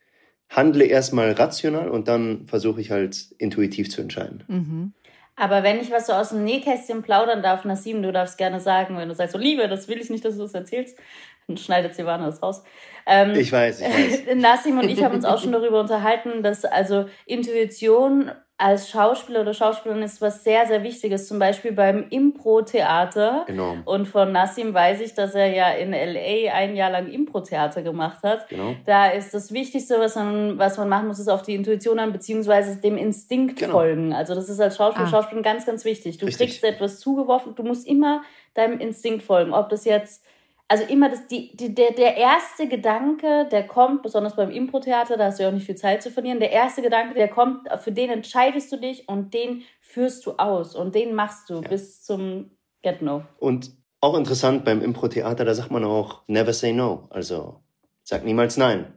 [0.49, 4.45] handle erstmal rational und dann versuche ich halt intuitiv zu entscheiden.
[4.49, 4.93] Mhm.
[5.35, 8.99] Aber wenn ich was so aus dem Nähkästchen plaudern darf, Nassim, du darfst gerne sagen,
[8.99, 10.99] wenn du sagst, so Liebe, das will ich nicht, dass du das erzählst,
[11.47, 12.63] dann schneidet Silvana das raus.
[13.07, 14.23] Ähm, ich weiß, ich weiß.
[14.37, 19.55] Nassim und ich haben uns auch schon darüber unterhalten, dass also Intuition als Schauspieler oder
[19.55, 21.27] Schauspielerin ist was sehr, sehr Wichtiges.
[21.27, 23.45] Zum Beispiel beim Impro-Theater.
[23.49, 23.77] Genau.
[23.85, 26.55] Und von Nassim weiß ich, dass er ja in L.A.
[26.55, 28.49] ein Jahr lang Impro-Theater gemacht hat.
[28.49, 28.77] Genau.
[28.87, 32.13] Da ist das Wichtigste, was man, was man machen muss, ist auf die Intuition an,
[32.13, 33.73] beziehungsweise dem Instinkt genau.
[33.73, 34.13] folgen.
[34.13, 35.11] Also das ist als Schauspieler, ah.
[35.11, 36.19] Schauspielerin ganz, ganz wichtig.
[36.19, 36.49] Du Richtig.
[36.49, 38.23] kriegst etwas zugeworfen, du musst immer
[38.55, 39.53] deinem Instinkt folgen.
[39.53, 40.25] Ob das jetzt
[40.73, 45.27] also immer das, die, die, der, der erste Gedanke, der kommt, besonders beim Impro-Theater, da
[45.27, 47.93] hast du ja auch nicht viel Zeit zu verlieren, der erste Gedanke, der kommt, für
[47.93, 51.69] den entscheidest du dich und den führst du aus und den machst du ja.
[51.69, 53.23] bis zum Get-No.
[53.39, 57.61] Und auch interessant beim Impro-Theater, da sagt man auch never say no, also
[58.03, 58.95] sag niemals nein,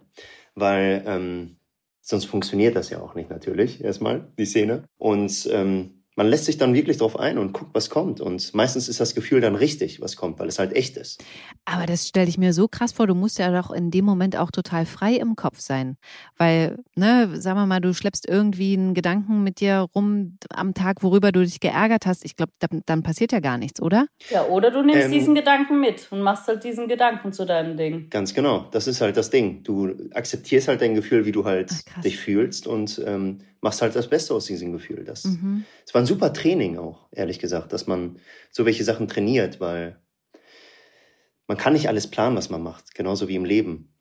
[0.54, 1.58] weil ähm,
[2.00, 4.86] sonst funktioniert das ja auch nicht natürlich erstmal, die Szene.
[4.98, 8.22] Und ähm, man lässt sich dann wirklich drauf ein und guckt, was kommt.
[8.22, 11.24] Und meistens ist das Gefühl dann richtig, was kommt, weil es halt echt ist.
[11.66, 13.06] Aber das stelle ich mir so krass vor.
[13.06, 15.98] Du musst ja doch in dem Moment auch total frei im Kopf sein.
[16.38, 21.04] Weil, ne, sagen wir mal, du schleppst irgendwie einen Gedanken mit dir rum am Tag,
[21.04, 22.24] worüber du dich geärgert hast.
[22.24, 24.08] Ich glaube, dann, dann, passiert ja gar nichts, oder?
[24.30, 27.76] Ja, oder du nimmst ähm, diesen Gedanken mit und machst halt diesen Gedanken zu deinem
[27.76, 28.10] Ding.
[28.10, 28.68] Ganz genau.
[28.72, 29.64] Das ist halt das Ding.
[29.64, 33.96] Du akzeptierst halt dein Gefühl, wie du halt Ach, dich fühlst und ähm, machst halt
[33.96, 35.04] das Beste aus diesem Gefühl.
[35.04, 35.66] Das, mhm.
[35.84, 38.20] das war ein super Training auch, ehrlich gesagt, dass man
[38.52, 40.00] so welche Sachen trainiert, weil
[41.48, 43.92] man kann nicht alles planen, was man macht, genauso wie im Leben.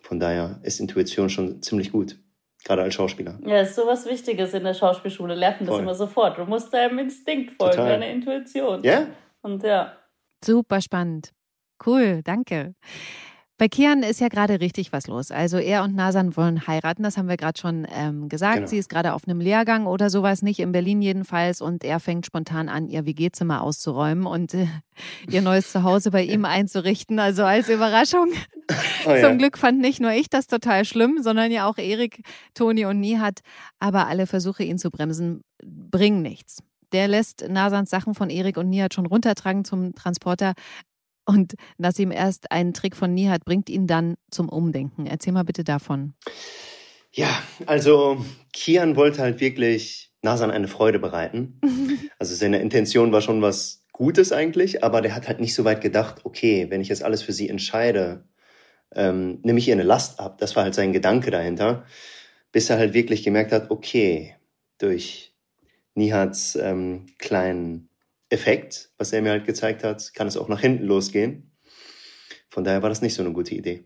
[0.00, 2.16] Von daher ist Intuition schon ziemlich gut,
[2.64, 3.40] gerade als Schauspieler.
[3.44, 6.38] Ja, ist sowas Wichtiges in der Schauspielschule, lernt man das immer sofort.
[6.38, 7.98] Du musst deinem Instinkt folgen, Total.
[7.98, 8.84] deiner Intuition.
[8.84, 9.08] Ja?
[9.42, 9.96] Und ja.
[10.44, 11.32] Super spannend.
[11.84, 12.74] Cool, danke.
[13.58, 15.32] Bei Kian ist ja gerade richtig was los.
[15.32, 18.54] Also er und Nasan wollen heiraten, das haben wir gerade schon ähm, gesagt.
[18.54, 18.68] Genau.
[18.68, 21.60] Sie ist gerade auf einem Lehrgang oder sowas, nicht in Berlin jedenfalls.
[21.60, 24.68] Und er fängt spontan an, ihr WG-Zimmer auszuräumen und äh,
[25.28, 27.18] ihr neues Zuhause bei ihm einzurichten.
[27.18, 28.28] Also als Überraschung.
[29.04, 29.28] Oh, ja.
[29.28, 32.22] Zum Glück fand nicht nur ich das total schlimm, sondern ja auch Erik,
[32.54, 33.40] Toni und Nihat.
[33.80, 36.62] Aber alle Versuche, ihn zu bremsen, bringen nichts.
[36.92, 40.54] Der lässt Nasans Sachen von Erik und Nihat schon runtertragen zum Transporter.
[41.28, 45.06] Und Nassim erst einen Trick von Nihat bringt ihn dann zum Umdenken.
[45.06, 46.14] Erzähl mal bitte davon.
[47.12, 47.28] Ja,
[47.66, 51.60] also Kian wollte halt wirklich Nasan eine Freude bereiten.
[52.20, 55.80] Also seine Intention war schon was Gutes eigentlich, aber der hat halt nicht so weit
[55.80, 58.24] gedacht, okay, wenn ich jetzt alles für sie entscheide,
[58.92, 60.38] ähm, nehme ich ihr eine Last ab.
[60.38, 61.84] Das war halt sein Gedanke dahinter.
[62.50, 64.34] Bis er halt wirklich gemerkt hat, okay,
[64.78, 65.32] durch
[65.94, 67.87] Nihats ähm, kleinen
[68.30, 71.50] Effekt, was er mir halt gezeigt hat, kann es auch nach hinten losgehen.
[72.50, 73.84] Von daher war das nicht so eine gute Idee.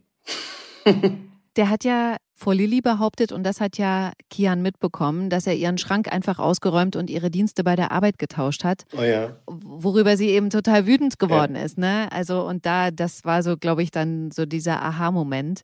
[1.56, 5.78] Der hat ja vor Lilly behauptet, und das hat ja Kian mitbekommen, dass er ihren
[5.78, 8.84] Schrank einfach ausgeräumt und ihre Dienste bei der Arbeit getauscht hat.
[8.98, 9.36] Oh ja.
[9.46, 11.62] Worüber sie eben total wütend geworden ja.
[11.62, 12.08] ist, ne?
[12.10, 15.60] Also, und da, das war so, glaube ich, dann so dieser Aha-Moment,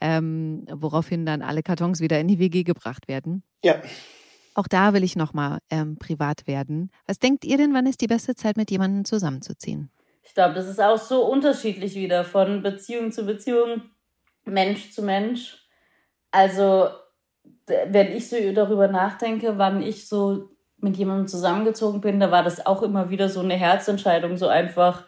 [0.00, 3.42] ähm, woraufhin dann alle Kartons wieder in die WG gebracht werden.
[3.64, 3.76] Ja.
[4.54, 6.90] Auch da will ich nochmal ähm, privat werden.
[7.06, 9.90] Was denkt ihr denn, wann ist die beste Zeit, mit jemandem zusammenzuziehen?
[10.22, 13.82] Ich glaube, das ist auch so unterschiedlich wieder von Beziehung zu Beziehung,
[14.44, 15.66] Mensch zu Mensch.
[16.30, 16.88] Also,
[17.66, 22.64] wenn ich so darüber nachdenke, wann ich so mit jemandem zusammengezogen bin, da war das
[22.64, 25.04] auch immer wieder so eine Herzentscheidung, so einfach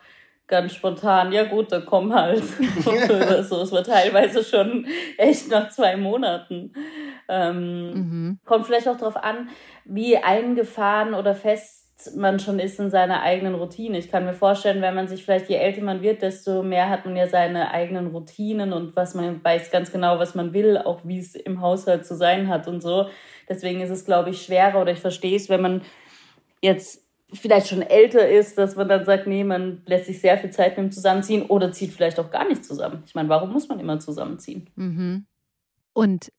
[0.48, 2.42] ganz spontan, ja gut, dann komm halt.
[3.42, 4.86] so, es war teilweise schon
[5.18, 6.72] echt nach zwei Monaten.
[7.28, 8.38] Ähm, mhm.
[8.44, 9.48] Kommt vielleicht auch darauf an,
[9.84, 13.98] wie eingefahren oder fest fest man schon ist in seiner eigenen Routine.
[13.98, 17.06] Ich kann mir vorstellen, wenn man sich vielleicht, je älter man wird, desto mehr hat
[17.06, 21.00] man ja seine eigenen Routinen und was man weiß ganz genau, was man will, auch
[21.04, 23.06] wie es im Haushalt zu sein hat und so.
[23.48, 25.82] Deswegen ist es, glaube ich, schwerer oder ich verstehe es, wenn man
[26.60, 30.50] jetzt vielleicht schon älter ist, dass man dann sagt, nee, man lässt sich sehr viel
[30.50, 33.02] Zeit mit dem Zusammenziehen oder zieht vielleicht auch gar nicht zusammen.
[33.06, 34.70] Ich meine, warum muss man immer zusammenziehen?
[34.76, 35.26] Mhm.
[35.92, 36.30] Und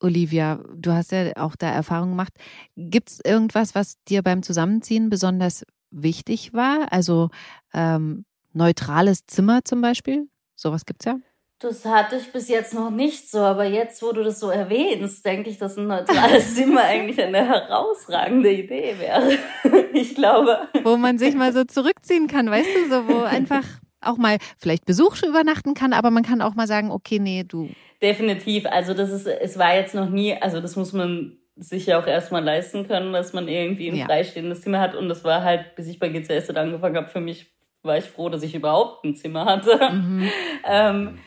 [0.00, 2.32] Olivia, du hast ja auch da Erfahrung gemacht.
[2.76, 6.92] Gibt es irgendwas, was dir beim Zusammenziehen besonders wichtig war?
[6.92, 7.30] Also
[7.72, 10.28] ähm, neutrales Zimmer zum Beispiel?
[10.56, 11.18] Sowas gibt es ja.
[11.62, 15.24] Das hatte ich bis jetzt noch nicht so, aber jetzt, wo du das so erwähnst,
[15.24, 19.38] denke ich, dass ein neutrales Zimmer eigentlich eine herausragende Idee wäre.
[19.94, 20.68] Ich glaube.
[20.82, 23.62] Wo man sich mal so zurückziehen kann, weißt du, so wo einfach
[24.00, 27.70] auch mal vielleicht Besuch übernachten kann, aber man kann auch mal sagen, okay, nee, du.
[28.00, 28.66] Definitiv.
[28.66, 32.06] Also das ist, es war jetzt noch nie, also das muss man sich ja auch
[32.06, 34.06] erstmal leisten können, dass man irgendwie ein ja.
[34.06, 34.94] freistehendes Zimmer hat.
[34.96, 38.28] Und das war halt, bis ich bei GCS angefangen habe, für mich war ich froh,
[38.28, 39.78] dass ich überhaupt ein Zimmer hatte.
[39.92, 40.28] Mhm.
[40.66, 41.18] ähm,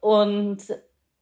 [0.00, 0.58] und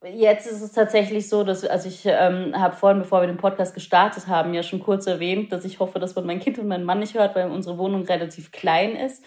[0.04, 3.74] jetzt ist es tatsächlich so, dass, also ich ähm, habe vorhin, bevor wir den Podcast
[3.74, 6.84] gestartet haben, ja schon kurz erwähnt, dass ich hoffe, dass man mein Kind und meinen
[6.84, 9.24] Mann nicht hört, weil unsere Wohnung relativ klein ist.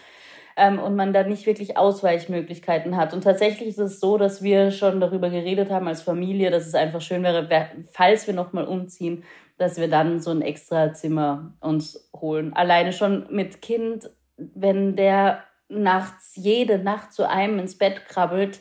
[0.54, 3.14] Ähm, und man da nicht wirklich Ausweichmöglichkeiten hat.
[3.14, 6.74] Und tatsächlich ist es so, dass wir schon darüber geredet haben als Familie, dass es
[6.74, 7.48] einfach schön wäre,
[7.90, 9.24] falls wir nochmal umziehen,
[9.56, 12.52] dass wir dann so ein extra Zimmer uns holen.
[12.52, 18.60] Alleine schon mit Kind, wenn der nachts jede Nacht zu einem ins Bett krabbelt,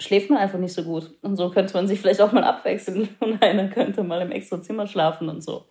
[0.00, 1.10] schläft man einfach nicht so gut.
[1.22, 4.60] Und so könnte man sich vielleicht auch mal abwechseln und einer könnte mal im extra
[4.60, 5.66] Zimmer schlafen und so.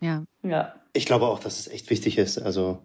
[0.00, 0.24] Ja.
[0.42, 0.74] Ja.
[0.92, 2.38] Ich glaube auch, dass es echt wichtig ist.
[2.38, 2.82] Also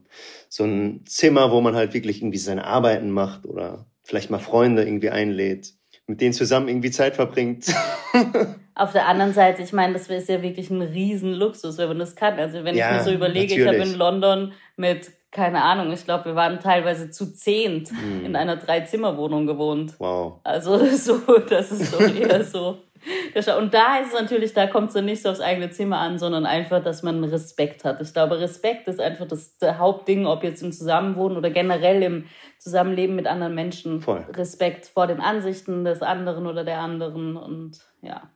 [0.49, 4.83] so ein Zimmer, wo man halt wirklich irgendwie seine Arbeiten macht oder vielleicht mal Freunde
[4.83, 5.73] irgendwie einlädt,
[6.07, 7.67] mit denen zusammen irgendwie Zeit verbringt.
[8.75, 12.15] Auf der anderen Seite, ich meine, das ist ja wirklich ein Riesenluxus, wenn man das
[12.15, 12.39] kann.
[12.39, 13.59] Also wenn ja, ich mir so überlege, natürlich.
[13.59, 18.25] ich habe in London mit keine Ahnung, ich glaube, wir waren teilweise zu zehnt mm.
[18.25, 19.95] in einer Dreizimmerwohnung gewohnt.
[19.97, 20.41] Wow.
[20.43, 22.79] Also so, das ist so eher so.
[23.57, 26.19] Und da ist es natürlich, da kommt es dann nicht so aufs eigene Zimmer an,
[26.19, 27.99] sondern einfach, dass man Respekt hat.
[28.01, 32.25] Ich glaube, Respekt ist einfach das, das Hauptding, ob jetzt im Zusammenwohnen oder generell im
[32.59, 34.01] Zusammenleben mit anderen Menschen.
[34.01, 34.25] Voll.
[34.35, 38.29] Respekt vor den Ansichten des anderen oder der anderen und ja.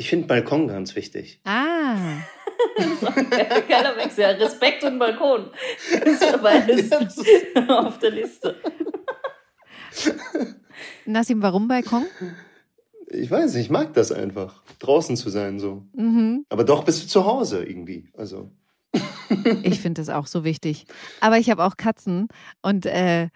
[0.00, 1.40] Ich finde Balkon ganz wichtig.
[1.44, 1.94] Ah.
[3.68, 4.24] Keiner Wechsel.
[4.24, 5.50] Respekt und Balkon.
[5.90, 6.90] Das ist beides
[7.68, 8.56] auf der Liste.
[11.04, 12.06] Nassim, warum Balkon?
[13.08, 15.84] Ich weiß nicht, ich mag das einfach, draußen zu sein so.
[15.92, 16.46] Mhm.
[16.48, 18.08] Aber doch bist du zu Hause irgendwie.
[18.16, 18.50] Also.
[19.62, 20.86] ich finde das auch so wichtig.
[21.20, 22.28] Aber ich habe auch Katzen
[22.62, 23.28] und äh,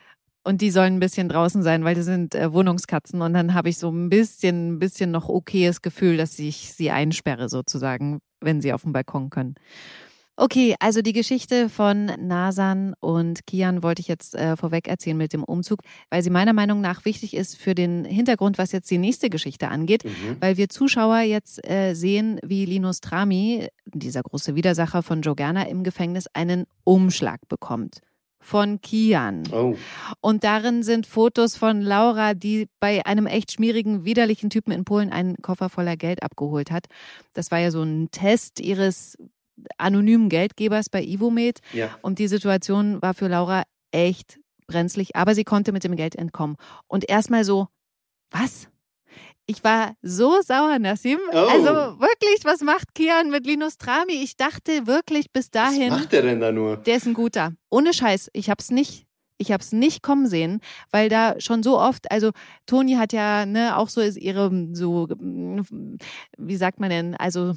[0.45, 3.23] und die sollen ein bisschen draußen sein, weil die sind äh, Wohnungskatzen.
[3.23, 6.91] Und dann habe ich so ein bisschen, ein bisschen noch okayes Gefühl, dass ich sie
[6.91, 9.55] einsperre sozusagen, wenn sie auf dem Balkon können.
[10.37, 15.33] Okay, also die Geschichte von Nasan und Kian wollte ich jetzt äh, vorweg erzählen mit
[15.33, 15.79] dem Umzug,
[16.11, 19.69] weil sie meiner Meinung nach wichtig ist für den Hintergrund, was jetzt die nächste Geschichte
[19.69, 20.37] angeht, mhm.
[20.41, 25.69] weil wir Zuschauer jetzt äh, sehen, wie Linus Trami, dieser große Widersacher von Joe Gerner,
[25.69, 28.01] im Gefängnis einen Umschlag bekommt
[28.45, 29.45] von Kian.
[29.51, 29.75] Oh.
[30.21, 35.11] Und darin sind Fotos von Laura, die bei einem echt schmierigen, widerlichen Typen in Polen
[35.11, 36.87] einen Koffer voller Geld abgeholt hat.
[37.33, 39.17] Das war ja so ein Test ihres
[39.79, 41.61] anonymen Geldgebers bei Ivomed.
[41.73, 41.97] Ja.
[42.03, 46.57] Und die Situation war für Laura echt brenzlig, aber sie konnte mit dem Geld entkommen.
[46.87, 47.69] Und erstmal so,
[48.31, 48.69] was?
[49.47, 51.19] Ich war so sauer, Nassim.
[51.33, 51.37] Oh.
[51.37, 51.69] Also
[52.01, 54.15] wirklich, was macht Kian mit Linus Trami?
[54.15, 55.91] Ich dachte wirklich bis dahin.
[55.91, 56.79] Was macht der denn da nur?
[56.79, 57.53] Der ist ein guter.
[57.71, 58.31] Ohne Scheiß.
[58.33, 59.07] Ich hab's nicht.
[59.37, 60.61] Ich habe es nicht kommen sehen,
[60.93, 62.31] weil da schon so oft, also
[62.67, 65.09] Toni hat ja ne, auch so ist ihre so,
[66.39, 67.55] wie sagt man denn, also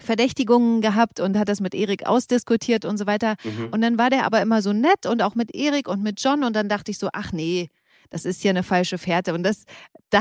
[0.00, 3.36] Verdächtigungen gehabt und hat das mit Erik ausdiskutiert und so weiter.
[3.44, 3.68] Mhm.
[3.70, 6.42] Und dann war der aber immer so nett und auch mit Erik und mit John
[6.42, 7.68] und dann dachte ich so, ach nee,
[8.10, 9.32] das ist hier eine falsche Fährte.
[9.32, 9.64] Und das,
[10.10, 10.20] da,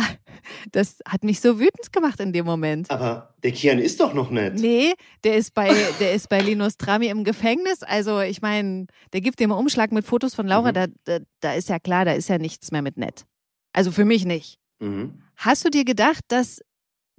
[0.72, 2.90] das hat mich so wütend gemacht in dem Moment.
[2.90, 4.56] Aber der Kian ist doch noch nett.
[4.60, 7.84] Nee, der ist bei, der ist bei Linus Trami im Gefängnis.
[7.84, 10.74] Also ich meine, der gibt dem Umschlag mit Fotos von Laura, mhm.
[10.74, 13.26] da, da, da ist ja klar, da ist ja nichts mehr mit nett.
[13.74, 14.60] Also für mich nicht.
[14.80, 15.22] Mhm.
[15.36, 16.60] Hast du dir gedacht, dass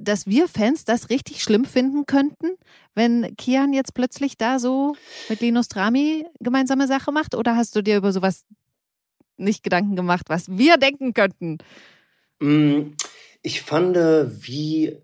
[0.03, 2.57] dass wir Fans das richtig schlimm finden könnten,
[2.95, 4.97] wenn Kian jetzt plötzlich da so
[5.29, 7.35] mit Linus Drami gemeinsame Sache macht?
[7.35, 8.47] Oder hast du dir über sowas
[9.41, 11.59] nicht Gedanken gemacht, was wir denken könnten?
[12.41, 12.93] Mm,
[13.43, 14.97] ich fand, wie,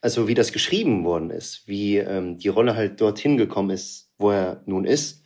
[0.00, 4.30] also wie das geschrieben worden ist, wie ähm, die Rolle halt dorthin gekommen ist, wo
[4.30, 5.22] er nun ist,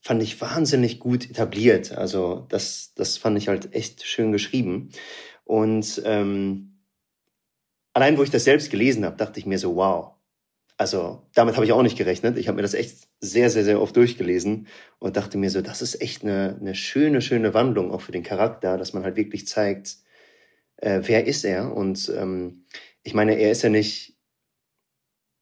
[0.00, 1.92] fand ich wahnsinnig gut etabliert.
[1.92, 4.90] Also das, das fand ich halt echt schön geschrieben.
[5.44, 6.80] Und ähm,
[7.92, 10.14] allein wo ich das selbst gelesen habe, dachte ich mir so, wow.
[10.80, 12.38] Also damit habe ich auch nicht gerechnet.
[12.38, 14.66] Ich habe mir das echt sehr, sehr, sehr oft durchgelesen
[14.98, 18.22] und dachte mir so, das ist echt eine, eine schöne, schöne Wandlung auch für den
[18.22, 19.98] Charakter, dass man halt wirklich zeigt,
[20.78, 21.76] äh, wer ist er.
[21.76, 22.64] Und ähm,
[23.02, 24.16] ich meine, er ist ja nicht,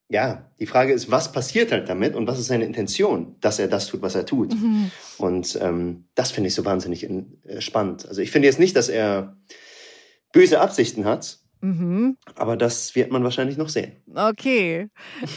[0.08, 3.68] ja, die Frage ist, was passiert halt damit und was ist seine Intention, dass er
[3.68, 4.52] das tut, was er tut.
[4.54, 4.90] Mhm.
[5.18, 8.08] Und ähm, das finde ich so wahnsinnig in, äh, spannend.
[8.08, 9.36] Also ich finde jetzt nicht, dass er
[10.32, 12.16] böse Absichten hat, Mhm.
[12.36, 13.92] Aber das wird man wahrscheinlich noch sehen.
[14.14, 14.88] Okay.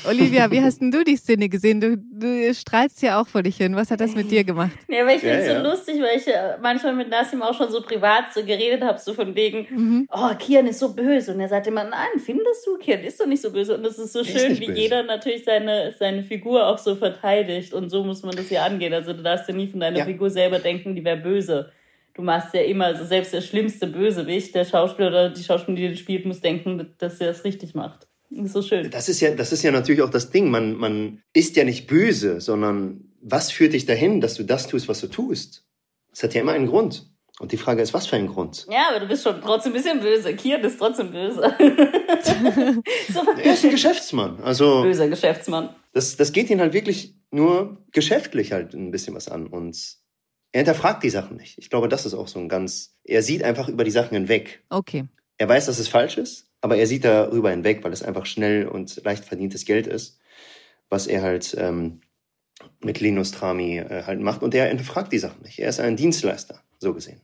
[0.08, 1.82] Olivia, wie hast denn du die Szene gesehen?
[1.82, 3.76] Du, du strahlst ja auch vor dich hin.
[3.76, 4.72] Was hat das mit dir gemacht?
[4.92, 5.72] Ja, aber ich finde es ja, so ja.
[5.72, 9.14] lustig, weil ich äh, manchmal mit Nassim auch schon so privat so geredet habe, so
[9.14, 10.08] von wegen, mhm.
[10.12, 11.34] oh, Kian ist so böse.
[11.34, 13.78] Und er sagt immer, nein, findest du, Kian ist doch nicht so böse.
[13.78, 14.80] Und es ist so schön, wie böse.
[14.80, 17.74] jeder natürlich seine, seine Figur auch so verteidigt.
[17.74, 18.94] Und so muss man das hier angehen.
[18.94, 20.06] Also du darfst ja nie von deiner ja.
[20.06, 21.72] Figur selber denken, die wäre böse
[22.14, 25.98] du machst ja immer, also selbst der schlimmste Bösewicht, der Schauspieler oder die Schauspielerin, die
[25.98, 28.08] spielt, muss denken, dass er es richtig macht.
[28.30, 28.90] Das ist so schön.
[28.90, 30.50] Das ist ja, das ist ja natürlich auch das Ding.
[30.50, 34.88] Man, man ist ja nicht böse, sondern was führt dich dahin, dass du das tust,
[34.88, 35.66] was du tust?
[36.12, 37.08] Das hat ja immer einen Grund.
[37.40, 38.68] Und die Frage ist, was für ein Grund?
[38.70, 40.36] Ja, aber du bist schon trotzdem ein bisschen böse.
[40.36, 41.42] Kian ist trotzdem böse.
[43.12, 43.22] so.
[43.38, 44.40] Er ist ein Geschäftsmann.
[44.44, 45.70] Also, Böser Geschäftsmann.
[45.94, 49.48] Das, das geht ihn halt wirklich nur geschäftlich halt ein bisschen was an.
[49.48, 50.01] Und
[50.52, 51.58] er hinterfragt die Sachen nicht.
[51.58, 54.64] Ich glaube, das ist auch so ein ganz, er sieht einfach über die Sachen hinweg.
[54.70, 55.06] Okay.
[55.38, 58.68] Er weiß, dass es falsch ist, aber er sieht darüber hinweg, weil es einfach schnell
[58.68, 60.20] und leicht verdientes Geld ist,
[60.90, 62.02] was er halt ähm,
[62.82, 64.44] mit Linus Trami äh, halt macht.
[64.44, 65.60] Und er hinterfragt die Sachen nicht.
[65.60, 67.22] Er ist ein Dienstleister, so gesehen.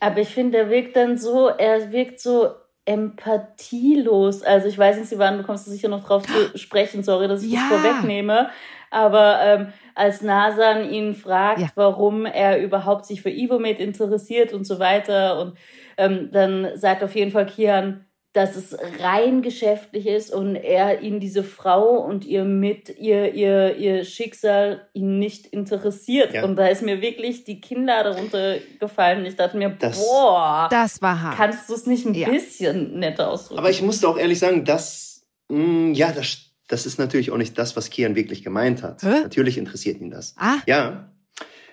[0.00, 2.50] Aber ich finde, er wirkt dann so, er wirkt so
[2.86, 4.42] empathielos.
[4.42, 7.52] Also ich weiß nicht, Sivan, du kommst sicher noch drauf zu sprechen, sorry, dass ich
[7.52, 7.60] ja.
[7.70, 8.50] das vorwegnehme.
[8.90, 11.68] Aber ähm, als Nasan ihn fragt, ja.
[11.74, 15.58] warum er überhaupt sich für Ivomed interessiert und so weiter, und
[15.96, 21.20] ähm, dann sagt auf jeden Fall Kian, dass es rein geschäftlich ist und er ihn
[21.20, 26.44] diese Frau und ihr mit ihr ihr ihr Schicksal ihn nicht interessiert ja.
[26.44, 31.00] und da ist mir wirklich die Kinder darunter gefallen ich dachte mir das, boah das
[31.00, 32.28] war hart kannst du es nicht ein ja.
[32.28, 36.86] bisschen netter ausdrücken aber ich musste auch ehrlich sagen dass mh, mm, ja das das
[36.86, 39.02] ist natürlich auch nicht das, was Kian wirklich gemeint hat.
[39.02, 39.22] Hä?
[39.22, 40.34] Natürlich interessiert ihn das.
[40.36, 40.58] Ah.
[40.66, 41.12] Ja.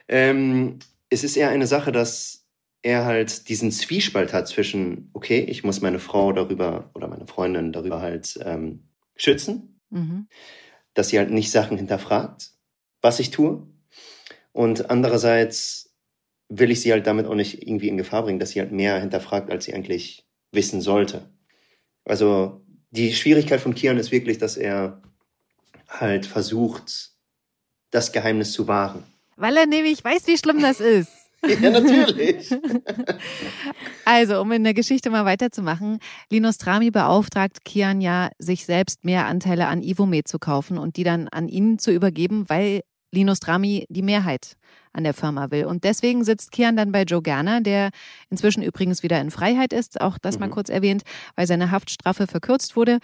[0.08, 2.46] Ähm, es ist eher eine Sache, dass
[2.82, 7.72] er halt diesen Zwiespalt hat zwischen, okay, ich muss meine Frau darüber oder meine Freundin
[7.72, 10.28] darüber halt ähm, schützen, mhm.
[10.94, 12.52] dass sie halt nicht Sachen hinterfragt,
[13.02, 13.68] was ich tue.
[14.52, 15.96] Und andererseits
[16.50, 19.00] will ich sie halt damit auch nicht irgendwie in Gefahr bringen, dass sie halt mehr
[19.00, 21.30] hinterfragt, als sie eigentlich wissen sollte.
[22.04, 22.61] Also
[22.92, 25.02] die Schwierigkeit von Kian ist wirklich, dass er
[25.90, 27.12] halt versucht,
[27.90, 29.04] das Geheimnis zu wahren.
[29.36, 31.12] Weil er nämlich weiß, wie schlimm das ist.
[31.62, 32.52] ja, natürlich.
[34.06, 35.98] also, um in der Geschichte mal weiterzumachen,
[36.30, 41.04] Linus Trami beauftragt Kian ja, sich selbst mehr Anteile an Ivomed zu kaufen und die
[41.04, 44.56] dann an ihn zu übergeben, weil Linus Drami die Mehrheit
[44.94, 45.66] an der Firma will.
[45.66, 47.92] Und deswegen sitzt Kian dann bei Joe Gerner, der
[48.30, 50.42] inzwischen übrigens wieder in Freiheit ist, auch das mhm.
[50.42, 51.04] mal kurz erwähnt,
[51.36, 53.00] weil seine Haftstrafe verkürzt wurde.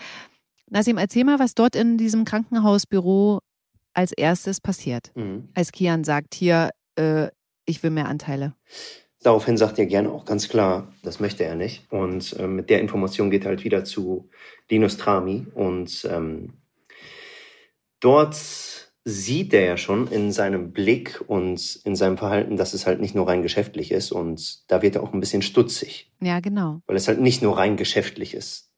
[0.69, 3.39] Nasim, erzähl mal, was dort in diesem Krankenhausbüro
[3.93, 5.49] als erstes passiert, mhm.
[5.53, 7.29] als Kian sagt, hier, äh,
[7.65, 8.53] ich will mehr Anteile.
[9.23, 11.91] Daraufhin sagt er gerne auch ganz klar, das möchte er nicht.
[11.91, 14.29] Und äh, mit der Information geht er halt wieder zu
[14.69, 16.53] Linus Trami und ähm,
[17.99, 22.99] dort sieht er ja schon in seinem Blick und in seinem Verhalten, dass es halt
[22.99, 26.11] nicht nur rein geschäftlich ist und da wird er auch ein bisschen stutzig.
[26.19, 26.81] Ja, genau.
[26.87, 28.69] Weil es halt nicht nur rein geschäftlich ist,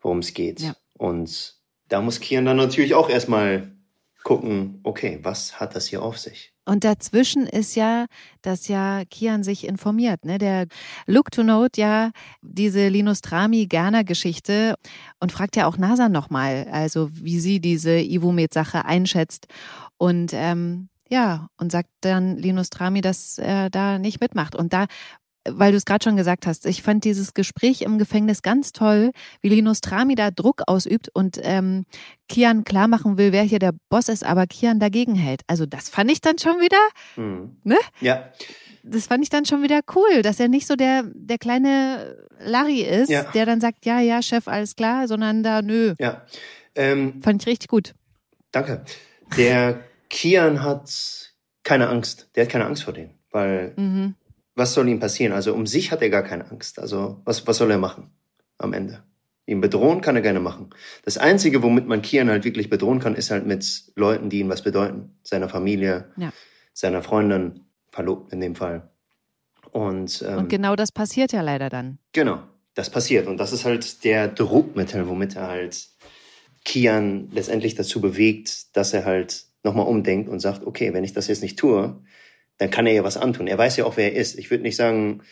[0.00, 0.60] worum es geht.
[0.60, 0.74] Ja.
[0.94, 1.54] Und
[1.86, 3.75] da muss Kian dann natürlich auch erstmal
[4.26, 6.52] gucken, okay, was hat das hier auf sich?
[6.64, 8.06] Und dazwischen ist ja,
[8.42, 10.24] dass ja Kian sich informiert.
[10.24, 10.38] Ne?
[10.38, 10.66] Der
[11.06, 12.10] Look to Note ja
[12.42, 14.74] diese Linus Trami Gerner Geschichte
[15.20, 19.46] und fragt ja auch NASA nochmal, also wie sie diese Ivomed-Sache einschätzt.
[19.96, 24.56] Und ähm, ja, und sagt dann Linus Trami, dass er da nicht mitmacht.
[24.56, 24.86] Und da
[25.50, 29.12] weil du es gerade schon gesagt hast, ich fand dieses Gespräch im Gefängnis ganz toll,
[29.40, 31.84] wie Linus Trami da Druck ausübt und ähm,
[32.28, 35.42] Kian klar machen will, wer hier der Boss ist, aber Kian dagegen hält.
[35.46, 36.78] Also das fand ich dann schon wieder,
[37.16, 37.56] mhm.
[37.64, 37.76] ne?
[38.00, 38.30] Ja.
[38.82, 42.82] Das fand ich dann schon wieder cool, dass er nicht so der, der kleine Larry
[42.82, 43.24] ist, ja.
[43.24, 45.94] der dann sagt, ja, ja, Chef, alles klar, sondern da, nö.
[45.98, 46.22] Ja.
[46.76, 47.94] Ähm, fand ich richtig gut.
[48.52, 48.84] Danke.
[49.36, 50.88] Der Kian hat
[51.64, 52.30] keine Angst.
[52.36, 54.14] Der hat keine Angst vor denen, weil mhm
[54.56, 55.32] was soll ihm passieren?
[55.32, 56.80] Also um sich hat er gar keine Angst.
[56.80, 58.10] Also was, was soll er machen
[58.58, 59.02] am Ende?
[59.46, 60.70] Ihn bedrohen kann er gerne machen.
[61.04, 64.48] Das Einzige, womit man Kian halt wirklich bedrohen kann, ist halt mit Leuten, die ihm
[64.48, 65.16] was bedeuten.
[65.22, 66.32] Seiner Familie, ja.
[66.72, 68.90] seiner Freundin, Verlobten in dem Fall.
[69.70, 71.98] Und, ähm, Und genau das passiert ja leider dann.
[72.12, 72.40] Genau,
[72.74, 73.28] das passiert.
[73.28, 75.88] Und das ist halt der Druckmittel, womit er halt
[76.64, 81.28] Kian letztendlich dazu bewegt, dass er halt nochmal umdenkt und sagt, okay, wenn ich das
[81.28, 82.02] jetzt nicht tue,
[82.58, 83.46] dann kann er ja was antun.
[83.46, 84.38] Er weiß ja auch, wer er ist.
[84.38, 85.22] Ich würde nicht sagen,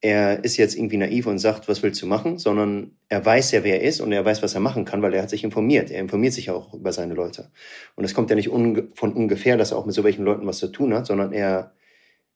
[0.00, 3.64] er ist jetzt irgendwie naiv und sagt, was willst du machen, sondern er weiß ja,
[3.64, 5.90] wer er ist und er weiß, was er machen kann, weil er hat sich informiert.
[5.90, 7.50] Er informiert sich auch über seine Leute.
[7.96, 10.46] Und es kommt ja nicht unge von ungefähr, dass er auch mit so welchen Leuten
[10.46, 11.74] was zu tun hat, sondern er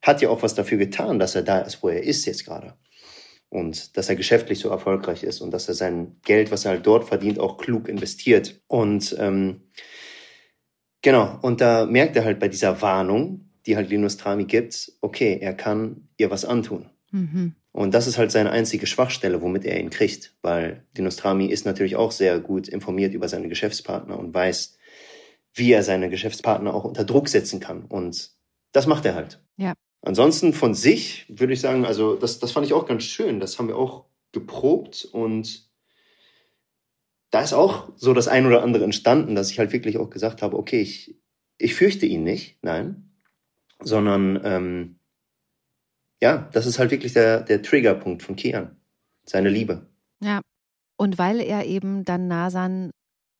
[0.01, 2.73] hat ja auch was dafür getan, dass er da ist, wo er ist jetzt gerade.
[3.47, 6.85] Und dass er geschäftlich so erfolgreich ist und dass er sein Geld, was er halt
[6.85, 8.61] dort verdient, auch klug investiert.
[8.67, 9.69] Und ähm,
[11.01, 15.37] genau, und da merkt er halt bei dieser Warnung, die halt Linus Trami gibt, okay,
[15.41, 16.89] er kann ihr was antun.
[17.11, 17.55] Mhm.
[17.71, 21.95] Und das ist halt seine einzige Schwachstelle, womit er ihn kriegt, weil Dinostrami ist natürlich
[21.95, 24.77] auch sehr gut informiert über seine Geschäftspartner und weiß,
[25.55, 27.85] wie er seine Geschäftspartner auch unter Druck setzen kann.
[27.85, 28.31] Und
[28.73, 29.41] das macht er halt.
[29.57, 29.73] Ja.
[30.01, 33.39] Ansonsten von sich würde ich sagen, also das, das fand ich auch ganz schön.
[33.39, 35.69] Das haben wir auch geprobt und
[37.31, 40.43] da ist auch so das ein oder andere entstanden, dass ich halt wirklich auch gesagt
[40.43, 41.15] habe, okay, ich,
[41.57, 43.12] ich fürchte ihn nicht, nein,
[43.83, 44.99] sondern ähm,
[46.21, 48.77] ja, das ist halt wirklich der, der Triggerpunkt von Kian.
[49.25, 49.87] Seine Liebe.
[50.21, 50.41] Ja.
[50.97, 52.91] Und weil er eben dann Nasan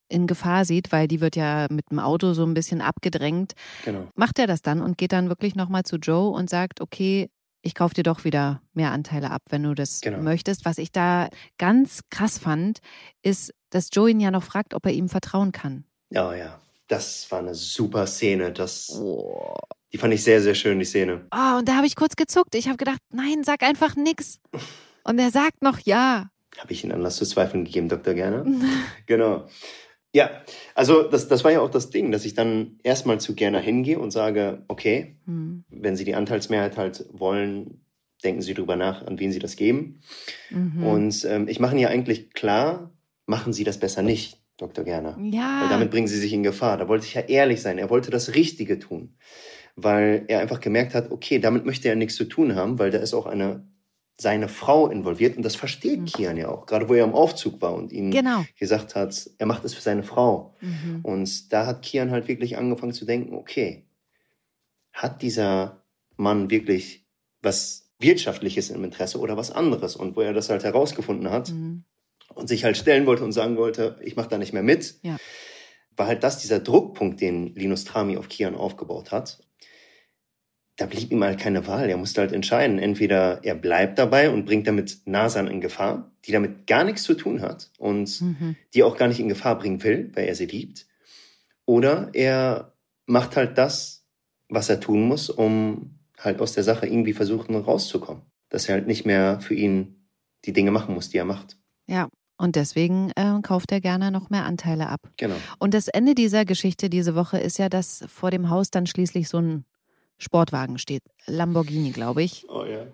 [0.10, 3.54] in Gefahr sieht, weil die wird ja mit dem Auto so ein bisschen abgedrängt,
[3.86, 4.08] genau.
[4.16, 7.30] macht er das dann und geht dann wirklich nochmal zu Joe und sagt, okay,
[7.62, 10.22] ich kaufe dir doch wieder mehr Anteile ab, wenn du das genau.
[10.22, 10.66] möchtest.
[10.66, 12.80] Was ich da ganz krass fand,
[13.22, 15.86] ist, dass Joe ihn ja noch fragt, ob er ihm vertrauen kann.
[16.10, 16.60] Ja, ja.
[16.90, 18.52] Das war eine super Szene.
[18.52, 19.56] Das, oh.
[19.94, 21.28] Die fand ich sehr, sehr schön, die Szene.
[21.32, 22.56] Oh, und da habe ich kurz gezuckt.
[22.56, 24.40] Ich habe gedacht, nein, sag einfach nix.
[25.04, 26.30] Und er sagt noch ja.
[26.58, 28.16] Habe ich Ihnen Anlass zu zweifeln gegeben, Dr.
[28.16, 28.46] Gerner?
[29.06, 29.48] genau.
[30.12, 30.30] Ja,
[30.74, 34.00] also das, das war ja auch das Ding, dass ich dann erstmal zu Gerner hingehe
[34.00, 35.64] und sage, okay, hm.
[35.70, 37.82] wenn Sie die Anteilsmehrheit halt wollen,
[38.24, 40.02] denken Sie drüber nach, an wen Sie das geben.
[40.50, 40.84] Mhm.
[40.86, 42.92] Und ähm, ich mache Ihnen ja eigentlich klar,
[43.26, 44.86] machen Sie das besser nicht, Dr.
[44.86, 45.18] Gerner.
[45.20, 45.62] Ja.
[45.64, 46.78] Weil damit bringen Sie sich in Gefahr.
[46.78, 47.78] Da wollte ich ja ehrlich sein.
[47.78, 49.16] Er wollte das Richtige tun
[49.76, 53.00] weil er einfach gemerkt hat, okay, damit möchte er nichts zu tun haben, weil da
[53.00, 53.66] ist auch eine
[54.16, 56.06] seine Frau involviert und das versteht mhm.
[56.06, 58.46] Kian ja auch, gerade wo er im Aufzug war und ihm genau.
[58.60, 60.56] gesagt hat, er macht es für seine Frau.
[60.62, 61.00] Mhm.
[61.02, 63.88] Und da hat Kian halt wirklich angefangen zu denken, okay,
[64.92, 65.84] hat dieser
[66.16, 67.08] Mann wirklich
[67.42, 69.96] was Wirtschaftliches im Interesse oder was anderes?
[69.96, 71.84] Und wo er das halt herausgefunden hat mhm.
[72.36, 75.18] und sich halt stellen wollte und sagen wollte, ich mache da nicht mehr mit, ja.
[75.98, 79.40] war halt das dieser Druckpunkt, den Linus Trami auf Kian aufgebaut hat
[80.78, 81.90] da blieb ihm halt keine Wahl.
[81.90, 82.80] Er musste halt entscheiden.
[82.80, 87.14] Entweder er bleibt dabei und bringt damit Nasan in Gefahr, die damit gar nichts zu
[87.14, 88.56] tun hat und mhm.
[88.74, 90.88] die auch gar nicht in Gefahr bringen will, weil er sie liebt.
[91.66, 92.74] Oder er
[93.06, 94.06] macht halt das,
[94.50, 98.24] was er tun muss, um halt aus der Sache irgendwie versuchen rauszukommen.
[98.50, 100.08] Dass er halt nicht mehr für ihn
[100.46, 101.58] die Dinge machen muss, die er macht.
[101.88, 105.02] Ja, und deswegen äh, kauft er gerne noch mehr Anteile ab.
[105.18, 105.36] Genau.
[105.60, 109.30] Und das Ende dieser Geschichte diese Woche ist ja, dass vor dem Haus dann schließlich
[109.30, 109.66] so ein
[110.24, 111.04] Sportwagen steht.
[111.28, 112.46] Lamborghini, glaube ich.
[112.50, 112.88] Oh ja.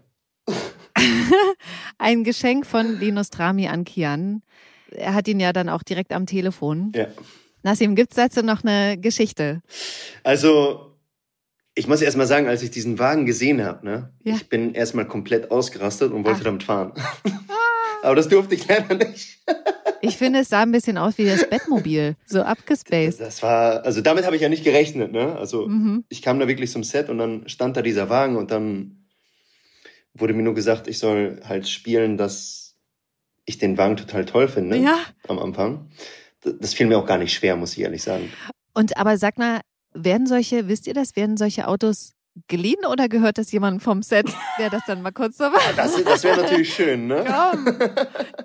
[1.98, 4.42] Ein Geschenk von Linus Trami an Kian.
[4.92, 6.92] Er hat ihn ja dann auch direkt am Telefon.
[6.96, 7.08] Ja.
[7.64, 9.62] Nassim, gibt es dazu noch eine Geschichte?
[10.24, 10.96] Also,
[11.76, 14.36] ich muss erst mal sagen, als ich diesen Wagen gesehen habe, ne, ja.
[14.36, 16.46] ich bin erstmal komplett ausgerastet und wollte Ach.
[16.46, 16.94] damit fahren.
[16.98, 17.34] Ah.
[18.04, 19.40] Aber das durfte ich leider nicht.
[20.02, 23.20] Ich finde, es sah ein bisschen aus wie das Bettmobil, so abgespaced.
[23.20, 25.36] Das war, also damit habe ich ja nicht gerechnet, ne?
[25.36, 26.06] Also mhm.
[26.10, 29.08] ich kam da wirklich zum Set und dann stand da dieser Wagen und dann
[30.14, 32.76] wurde mir nur gesagt, ich soll halt spielen, dass
[33.46, 35.00] ich den Wagen total toll finde ja.
[35.28, 35.90] am Anfang.
[36.42, 38.32] Das fiel mir auch gar nicht schwer, muss ich ehrlich sagen.
[38.74, 39.62] Und aber sag mal,
[39.94, 42.14] werden solche, wisst ihr das, werden solche Autos
[42.48, 44.28] geliehen oder gehört das jemandem vom Set,
[44.60, 45.78] der das dann mal kurz so macht?
[45.78, 47.26] Das, das wäre natürlich schön, ne?
[47.26, 47.66] Komm,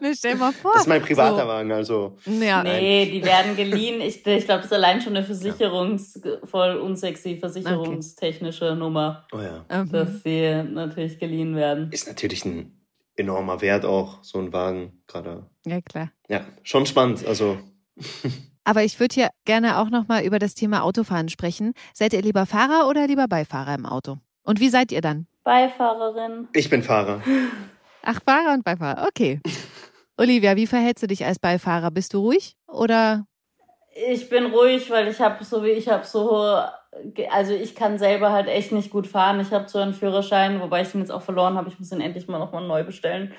[0.01, 0.73] ne, stell mal vor.
[0.73, 1.49] Das ist mein privater so.
[1.49, 2.19] Wagen, also.
[2.27, 2.63] Ja.
[2.63, 4.01] Nee, die werden geliehen.
[4.01, 8.79] Ich, ich glaube, das ist allein schon eine versicherungs-, voll unsexy versicherungstechnische okay.
[8.79, 9.27] Nummer.
[9.33, 9.65] Oh ja.
[9.85, 9.91] Mhm.
[9.91, 11.91] Dass sie natürlich geliehen werden.
[11.93, 12.79] Ist natürlich ein
[13.17, 15.47] enormer Wert auch, so ein Wagen gerade.
[15.67, 16.11] Ja, klar.
[16.29, 17.59] Ja, schon spannend, also.
[18.65, 21.75] Aber ich würde hier gerne auch noch mal über das Thema Autofahren sprechen.
[21.93, 24.19] Seid ihr lieber Fahrer oder lieber Beifahrer im Auto?
[24.43, 25.27] Und wie seid ihr dann?
[25.45, 26.49] Beifahrerin.
[26.55, 27.23] Ich bin Fahrer.
[28.03, 29.07] Ach, Fahrer und Beifahrer.
[29.07, 29.41] Okay.
[30.17, 31.91] Olivia, wie verhältst du dich als Beifahrer?
[31.91, 33.27] Bist du ruhig oder?
[34.09, 36.63] Ich bin ruhig, weil ich habe so wie ich habe so
[37.31, 39.41] also ich kann selber halt echt nicht gut fahren.
[39.41, 41.69] Ich habe so einen Führerschein, wobei ich den jetzt auch verloren habe.
[41.69, 43.35] Ich muss ihn endlich mal nochmal neu bestellen,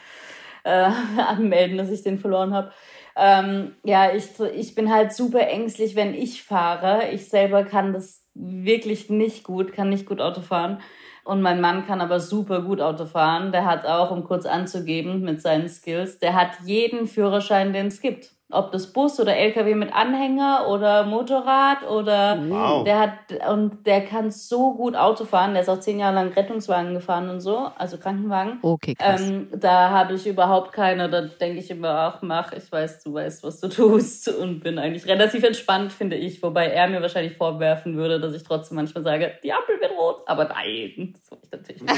[0.63, 2.71] äh, anmelden, dass ich den verloren habe.
[3.16, 7.09] Ähm, ja, ich, ich bin halt super ängstlich, wenn ich fahre.
[7.11, 10.82] Ich selber kann das wirklich nicht gut, kann nicht gut Auto fahren.
[11.24, 13.51] Und mein Mann kann aber super gut Auto fahren.
[13.51, 18.01] Der hat auch, um kurz anzugeben mit seinen Skills, der hat jeden Führerschein, den es
[18.01, 18.34] gibt.
[18.51, 22.83] Ob das Bus oder LKW mit Anhänger oder Motorrad oder wow.
[22.83, 23.11] der hat
[23.51, 25.53] und der kann so gut Auto fahren.
[25.53, 28.59] Der ist auch zehn Jahre lang Rettungswagen gefahren und so, also Krankenwagen.
[28.61, 29.21] Okay, krass.
[29.21, 31.09] Ähm, da habe ich überhaupt keine.
[31.09, 34.77] Da denke ich immer, ach mach, ich weiß, du weißt, was du tust und bin
[34.77, 36.43] eigentlich relativ entspannt, finde ich.
[36.43, 40.21] Wobei er mir wahrscheinlich vorwerfen würde, dass ich trotzdem manchmal sage, die Ampel wird rot.
[40.27, 41.95] Aber nein, das ich natürlich nicht.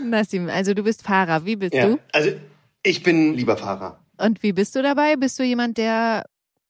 [0.04, 1.46] Nassim, also du bist Fahrer.
[1.46, 1.98] Wie bist ja, du?
[2.12, 2.32] Also
[2.88, 4.04] ich bin lieber Fahrer.
[4.18, 5.16] Und wie bist du dabei?
[5.16, 6.24] Bist du jemand, der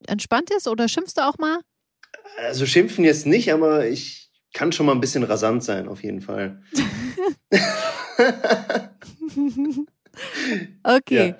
[0.06, 1.60] entspannt ist oder schimpfst du auch mal?
[2.38, 6.20] Also schimpfen jetzt nicht, aber ich kann schon mal ein bisschen rasant sein, auf jeden
[6.20, 6.62] Fall.
[10.82, 11.28] okay.
[11.28, 11.38] Ja.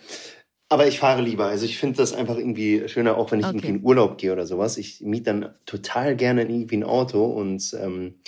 [0.71, 1.47] Aber ich fahre lieber.
[1.47, 3.57] Also ich finde das einfach irgendwie schöner, auch wenn ich okay.
[3.57, 4.77] irgendwie in Urlaub gehe oder sowas.
[4.77, 8.21] Ich miete dann total gerne irgendwie ein Auto und ähm,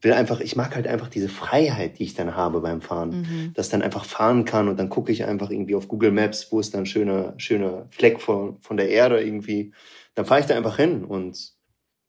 [0.00, 3.22] will einfach, ich mag halt einfach diese Freiheit, die ich dann habe beim Fahren.
[3.22, 3.52] Mhm.
[3.54, 6.60] Dass dann einfach fahren kann und dann gucke ich einfach irgendwie auf Google Maps, wo
[6.60, 9.72] ist dann schöner, schöner Fleck von, von der Erde irgendwie.
[10.14, 11.57] Dann fahre ich da einfach hin und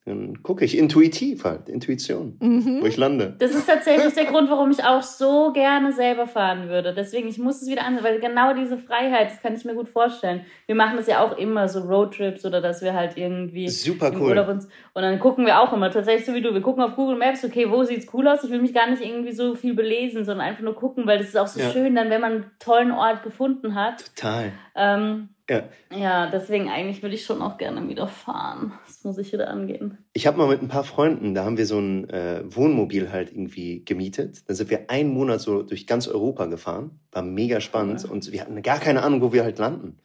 [0.10, 2.82] dann gucke ich intuitiv halt, Intuition, mhm.
[2.82, 3.36] wo ich lande.
[3.40, 6.94] Das ist tatsächlich der Grund, warum ich auch so gerne selber fahren würde.
[6.94, 9.88] Deswegen, ich muss es wieder an, weil genau diese Freiheit, das kann ich mir gut
[9.88, 10.42] vorstellen.
[10.66, 14.38] Wir machen das ja auch immer, so Roadtrips oder dass wir halt irgendwie Super cool.
[14.40, 17.18] uns, und dann gucken wir auch immer, tatsächlich so wie du, wir gucken auf Google
[17.18, 18.44] Maps, okay, wo sieht's cool aus?
[18.44, 21.28] Ich will mich gar nicht irgendwie so viel belesen, sondern einfach nur gucken, weil das
[21.28, 21.70] ist auch so ja.
[21.70, 24.12] schön, dann wenn man einen tollen Ort gefunden hat.
[24.16, 24.52] Total.
[24.76, 25.64] Ähm, ja.
[25.92, 28.74] ja, deswegen eigentlich würde ich schon auch gerne wieder fahren.
[29.00, 29.98] Das muss ich wieder angehen.
[30.12, 33.32] Ich habe mal mit ein paar Freunden, da haben wir so ein äh, Wohnmobil halt
[33.32, 34.44] irgendwie gemietet.
[34.50, 37.00] Da sind wir einen Monat so durch ganz Europa gefahren.
[37.14, 38.10] War mega spannend ja.
[38.10, 40.00] und wir hatten gar keine Ahnung, wo wir halt landen.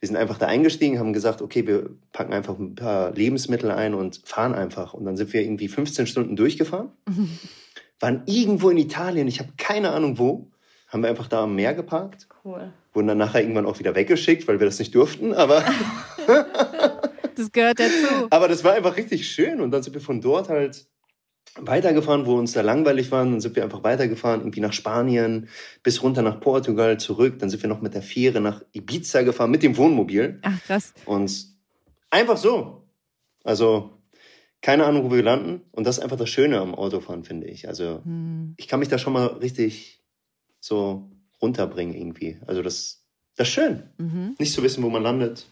[0.00, 3.94] Wir sind einfach da eingestiegen, haben gesagt, okay, wir packen einfach ein paar Lebensmittel ein
[3.94, 4.94] und fahren einfach.
[4.94, 6.90] Und dann sind wir irgendwie 15 Stunden durchgefahren.
[8.00, 10.50] Waren irgendwo in Italien, ich habe keine Ahnung wo.
[10.88, 12.26] Haben wir einfach da am Meer geparkt.
[12.44, 15.64] Cool wurden dann nachher irgendwann auch wieder weggeschickt, weil wir das nicht durften, aber.
[17.38, 18.28] das gehört dazu.
[18.30, 20.86] Aber das war einfach richtig schön und dann sind wir von dort halt
[21.56, 23.32] weitergefahren, wo uns da langweilig waren.
[23.32, 25.48] Dann sind wir einfach weitergefahren, irgendwie nach Spanien,
[25.82, 27.38] bis runter nach Portugal, zurück.
[27.38, 30.40] Dann sind wir noch mit der Fähre nach Ibiza gefahren, mit dem Wohnmobil.
[30.42, 30.94] Ach, krass.
[31.04, 31.46] Und
[32.10, 32.88] einfach so.
[33.44, 34.02] Also,
[34.62, 35.62] keine Ahnung, wo wir landen.
[35.72, 37.68] Und das ist einfach das Schöne am Autofahren, finde ich.
[37.68, 38.54] Also, hm.
[38.56, 40.02] ich kann mich da schon mal richtig
[40.60, 41.10] so
[41.42, 42.38] runterbringen irgendwie.
[42.46, 43.04] Also das,
[43.36, 43.82] das ist schön.
[43.98, 44.34] Mhm.
[44.38, 45.46] Nicht zu wissen, wo man landet.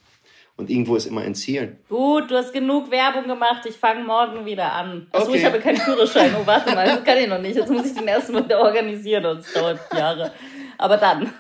[0.57, 1.79] Und irgendwo ist immer ein Ziel.
[1.89, 3.65] Gut, du hast genug Werbung gemacht.
[3.67, 5.09] Ich fange morgen wieder an.
[5.11, 5.39] Achso, okay.
[5.39, 6.35] ich habe keinen Führerschein.
[6.39, 7.57] Oh, warte mal, das kann ich noch nicht.
[7.57, 10.33] Jetzt muss ich den erstmal organisieren und es dauert Jahre.
[10.79, 11.33] Aber dann.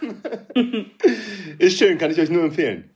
[1.59, 2.91] ist schön, kann ich euch nur empfehlen.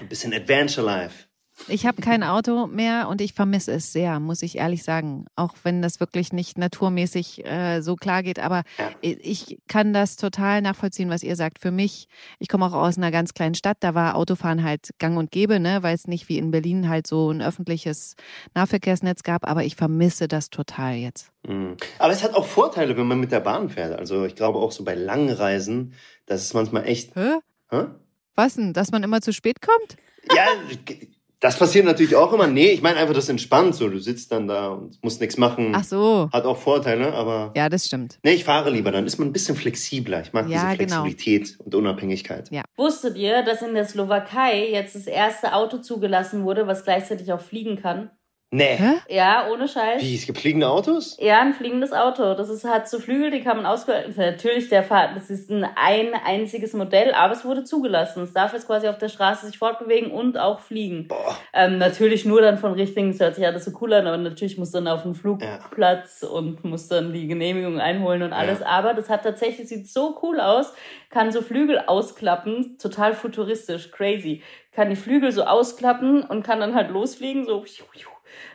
[0.00, 1.24] Ein bisschen Adventure Life.
[1.68, 5.24] Ich habe kein Auto mehr und ich vermisse es sehr, muss ich ehrlich sagen.
[5.36, 8.38] Auch wenn das wirklich nicht naturmäßig äh, so klar geht.
[8.38, 8.62] Aber
[9.00, 11.58] ich kann das total nachvollziehen, was ihr sagt.
[11.58, 15.16] Für mich, ich komme auch aus einer ganz kleinen Stadt, da war Autofahren halt gang
[15.16, 18.14] und gäbe, ne, weil es nicht wie in Berlin halt so ein öffentliches
[18.54, 19.48] Nahverkehrsnetz gab.
[19.48, 21.30] Aber ich vermisse das total jetzt.
[21.46, 21.76] Mhm.
[21.98, 23.98] Aber es hat auch Vorteile, wenn man mit der Bahn fährt.
[23.98, 25.94] Also ich glaube auch so bei langen Reisen,
[26.26, 27.16] das ist manchmal echt.
[27.16, 27.38] Hä?
[27.70, 27.86] Hä?
[28.34, 28.72] Was denn?
[28.72, 29.96] Dass man immer zu spät kommt?
[30.34, 30.46] Ja,
[31.40, 32.46] das passiert natürlich auch immer.
[32.46, 33.88] Nee, ich meine einfach, das entspannt so.
[33.88, 35.72] Du sitzt dann da und musst nichts machen.
[35.74, 36.30] Ach so.
[36.32, 37.52] Hat auch Vorteile, aber.
[37.54, 38.18] Ja, das stimmt.
[38.22, 38.90] Nee, ich fahre lieber.
[38.90, 40.22] Dann ist man ein bisschen flexibler.
[40.22, 41.02] Ich mag ja, diese genau.
[41.02, 41.64] Flexibilität genau.
[41.64, 42.50] und Unabhängigkeit.
[42.50, 42.62] Ja.
[42.76, 47.40] Wusstet ihr, dass in der Slowakei jetzt das erste Auto zugelassen wurde, was gleichzeitig auch
[47.40, 48.10] fliegen kann?
[48.56, 48.76] Nee.
[48.76, 48.94] Hä?
[49.08, 50.00] Ja, ohne Scheiß.
[50.00, 51.18] Wie, es gibt fliegende Autos?
[51.20, 52.32] Ja, ein fliegendes Auto.
[52.32, 54.14] Das ist, hat so Flügel, die kann man auswählen.
[54.16, 58.22] Natürlich, der Fahrt, das ist ein, ein einziges Modell, aber es wurde zugelassen.
[58.22, 61.06] Es darf jetzt quasi auf der Straße sich fortbewegen und auch fliegen.
[61.06, 61.36] Boah.
[61.52, 64.56] Ähm, natürlich nur dann von richtigen, es hört sich alles so cool an, aber natürlich
[64.56, 66.28] muss dann auf den Flugplatz ja.
[66.28, 68.60] und muss dann die Genehmigung einholen und alles.
[68.60, 68.66] Ja.
[68.68, 70.72] Aber das hat tatsächlich, sieht so cool aus,
[71.10, 74.42] kann so Flügel ausklappen, total futuristisch, crazy.
[74.72, 77.64] Kann die Flügel so ausklappen und kann dann halt losfliegen, so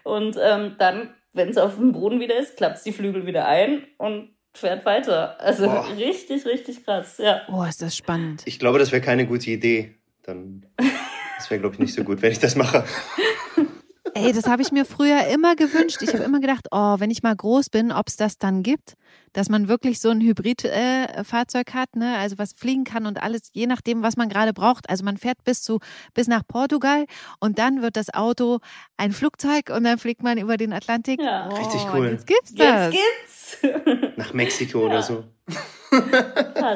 [0.04, 3.84] und ähm, dann, wenn es auf dem Boden wieder ist, klappt die Flügel wieder ein
[3.98, 5.40] und fährt weiter.
[5.40, 5.88] Also Boah.
[5.98, 7.42] richtig, richtig krass, ja.
[7.50, 8.44] Oh, ist das spannend.
[8.46, 9.96] Ich glaube, das wäre keine gute Idee.
[10.24, 10.66] Dann,
[11.38, 12.84] das wäre, glaube ich, nicht so gut, wenn ich das mache.
[14.26, 16.02] Ey, das habe ich mir früher immer gewünscht.
[16.02, 18.96] Ich habe immer gedacht, oh, wenn ich mal groß bin, ob es das dann gibt,
[19.34, 22.18] dass man wirklich so ein Hybridfahrzeug äh, hat, ne?
[22.18, 24.90] Also was fliegen kann und alles, je nachdem, was man gerade braucht.
[24.90, 25.80] Also man fährt bis zu
[26.14, 27.06] bis nach Portugal
[27.40, 28.60] und dann wird das Auto
[28.98, 31.22] ein Flugzeug und dann fliegt man über den Atlantik.
[31.22, 31.50] Ja.
[31.52, 32.10] Oh, Richtig cool.
[32.10, 32.94] Jetzt gibt's das.
[32.94, 34.18] Jetzt gibt's.
[34.18, 34.86] Nach Mexiko ja.
[34.86, 35.24] oder so.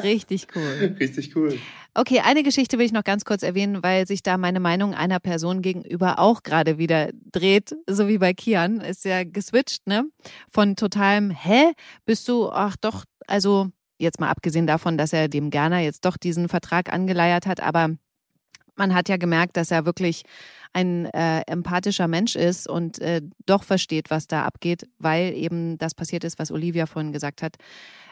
[0.04, 0.96] Richtig cool.
[1.00, 1.60] Richtig cool.
[1.98, 5.22] Okay, eine Geschichte will ich noch ganz kurz erwähnen, weil sich da meine Meinung einer
[5.22, 8.82] Person gegenüber auch gerade wieder dreht, so wie bei Kian.
[8.82, 10.04] Ist ja geswitcht, ne?
[10.50, 11.72] Von totalem, hä?
[12.06, 16.18] Bist du, ach doch, also jetzt mal abgesehen davon, dass er dem Gerner jetzt doch
[16.18, 17.92] diesen Vertrag angeleiert hat, aber
[18.78, 20.24] Man hat ja gemerkt, dass er wirklich
[20.74, 25.96] ein äh, empathischer Mensch ist und äh, doch versteht, was da abgeht, weil eben das
[25.96, 27.56] passiert ist, was Olivia vorhin gesagt hat,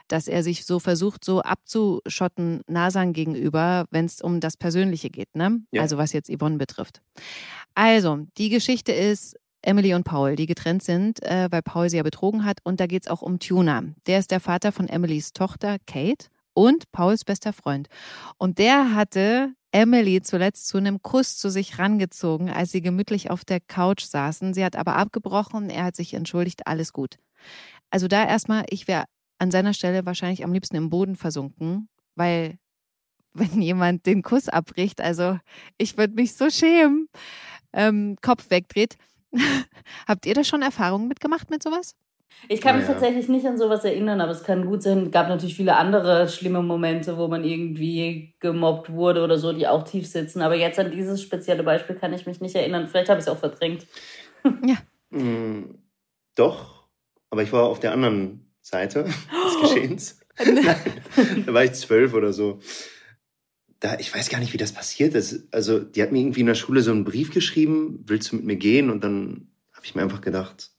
[0.08, 5.36] dass er sich so versucht, so abzuschotten Nasan gegenüber, wenn es um das Persönliche geht,
[5.36, 5.62] ne?
[5.72, 5.82] Ja.
[5.82, 7.02] Also was jetzt Yvonne betrifft.
[7.76, 12.04] Also, die Geschichte ist, Emily und Paul, die getrennt sind, äh, weil Paul sie ja
[12.04, 12.60] betrogen hat.
[12.64, 13.84] Und da geht es auch um Tuna.
[14.06, 17.88] Der ist der Vater von Emilys Tochter Kate und Pauls bester Freund.
[18.38, 23.44] Und der hatte Emily zuletzt zu einem Kuss zu sich rangezogen, als sie gemütlich auf
[23.44, 24.54] der Couch saßen.
[24.54, 27.18] Sie hat aber abgebrochen, er hat sich entschuldigt, alles gut.
[27.90, 29.06] Also da erstmal, ich wäre
[29.40, 32.58] an seiner Stelle wahrscheinlich am liebsten im Boden versunken, weil
[33.34, 35.40] wenn jemand den Kuss abbricht, also
[35.78, 37.10] ich würde mich so schämen,
[37.74, 38.96] ähm, Kopf wegdreht.
[40.08, 41.96] Habt ihr da schon Erfahrungen mitgemacht mit sowas?
[42.50, 42.94] Ich kann mich ja.
[42.94, 45.06] tatsächlich nicht an sowas erinnern, aber es kann gut sein.
[45.06, 49.68] Es gab natürlich viele andere schlimme Momente, wo man irgendwie gemobbt wurde oder so, die
[49.68, 50.42] auch tief sitzen.
[50.42, 52.88] Aber jetzt an dieses spezielle Beispiel kann ich mich nicht erinnern.
[52.88, 53.86] Vielleicht habe ich es auch verdrängt.
[54.66, 54.76] Ja.
[55.18, 55.76] Mm,
[56.36, 56.88] doch,
[57.30, 60.20] aber ich war auf der anderen Seite des Geschehens.
[60.44, 62.60] Nein, da war ich zwölf oder so.
[63.80, 65.54] Da, ich weiß gar nicht, wie das passiert ist.
[65.54, 68.46] Also, die hat mir irgendwie in der Schule so einen Brief geschrieben, willst du mit
[68.46, 68.90] mir gehen?
[68.90, 70.72] Und dann habe ich mir einfach gedacht,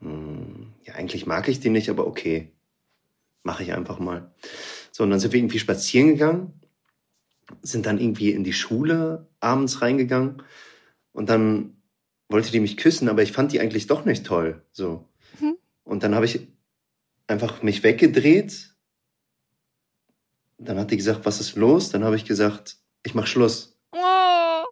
[0.00, 2.52] hm, ja, eigentlich mag ich die nicht, aber okay,
[3.42, 4.32] mache ich einfach mal.
[4.92, 6.60] So, und dann sind wir irgendwie spazieren gegangen,
[7.62, 10.42] sind dann irgendwie in die Schule abends reingegangen
[11.12, 11.76] und dann
[12.28, 14.62] wollte die mich küssen, aber ich fand die eigentlich doch nicht toll.
[14.72, 15.08] So.
[15.40, 15.56] Mhm.
[15.84, 16.48] Und dann habe ich
[17.26, 18.74] einfach mich weggedreht.
[20.58, 21.90] Dann hat die gesagt, was ist los?
[21.90, 23.78] Dann habe ich gesagt, ich mach Schluss.
[23.92, 24.64] Oh.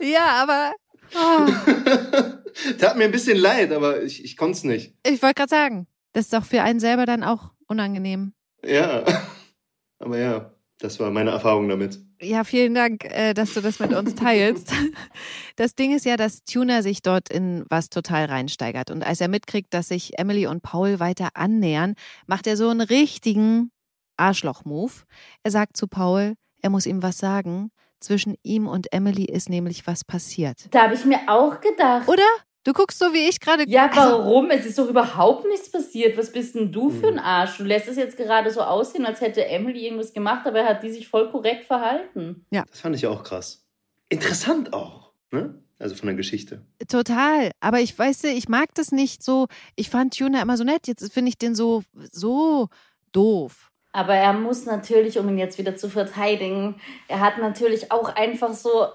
[0.00, 0.72] ja, aber.
[1.14, 1.46] Oh.
[2.78, 4.94] Tat mir ein bisschen leid, aber ich, ich konnte es nicht.
[5.04, 8.32] Ich wollte gerade sagen, das ist doch für einen selber dann auch unangenehm.
[8.64, 9.04] Ja,
[9.98, 11.98] aber ja, das war meine Erfahrung damit.
[12.22, 14.72] Ja, vielen Dank, äh, dass du das mit uns teilst.
[15.56, 18.90] Das Ding ist ja, dass Tuna sich dort in was total reinsteigert.
[18.90, 21.96] Und als er mitkriegt, dass sich Emily und Paul weiter annähern,
[22.26, 23.70] macht er so einen richtigen
[24.16, 24.92] Arschloch-Move.
[25.42, 27.70] Er sagt zu Paul, er muss ihm was sagen.
[28.00, 30.68] Zwischen ihm und Emily ist nämlich was passiert.
[30.70, 32.08] Da habe ich mir auch gedacht.
[32.08, 32.22] Oder?
[32.64, 33.64] Du guckst so wie ich gerade.
[33.66, 34.50] Ja, also warum?
[34.50, 36.18] Also, es ist doch überhaupt nichts passiert.
[36.18, 37.24] Was bist denn du für ein hm.
[37.24, 37.56] Arsch?
[37.56, 40.90] Du lässt es jetzt gerade so aussehen, als hätte Emily irgendwas gemacht, aber hat die
[40.90, 42.44] sich voll korrekt verhalten.
[42.50, 42.64] Ja.
[42.68, 43.66] Das fand ich auch krass.
[44.10, 45.54] Interessant auch, ne?
[45.78, 46.60] Also von der Geschichte.
[46.88, 47.52] Total.
[47.60, 49.46] Aber ich weiß, ich mag das nicht so.
[49.76, 50.86] Ich fand Tuna immer so nett.
[50.86, 51.82] Jetzt finde ich den so,
[52.12, 52.68] so
[53.12, 53.70] doof.
[53.92, 56.76] Aber er muss natürlich, um ihn jetzt wieder zu verteidigen,
[57.08, 58.88] er hat natürlich auch einfach so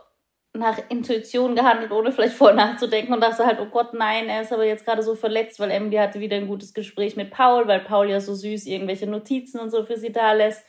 [0.56, 4.54] nach Intuition gehandelt, ohne vielleicht vorher nachzudenken und dachte halt, oh Gott, nein, er ist
[4.54, 7.82] aber jetzt gerade so verletzt, weil Emily hatte wieder ein gutes Gespräch mit Paul, weil
[7.82, 10.66] Paul ja so süß irgendwelche Notizen und so für sie da lässt.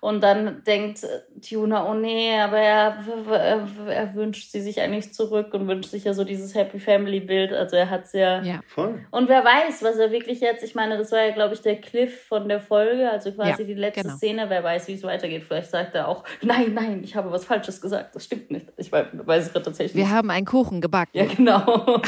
[0.00, 1.06] Und dann denkt
[1.46, 6.04] Tuna, oh nee, aber er, er, er, wünscht sie sich eigentlich zurück und wünscht sich
[6.04, 7.52] ja so dieses Happy Family Bild.
[7.52, 8.42] Also er hat es ja.
[8.42, 9.04] Ja, voll.
[9.10, 11.76] Und wer weiß, was er wirklich jetzt, ich meine, das war ja, glaube ich, der
[11.76, 14.16] Cliff von der Folge, also quasi ja, die letzte genau.
[14.16, 14.46] Szene.
[14.48, 15.44] Wer weiß, wie es weitergeht.
[15.44, 18.14] Vielleicht sagt er auch, nein, nein, ich habe was Falsches gesagt.
[18.14, 18.68] Das stimmt nicht.
[18.78, 21.10] Ich weiß, weiß es tatsächlich Wir haben einen Kuchen gebacken.
[21.12, 21.60] Ja, genau.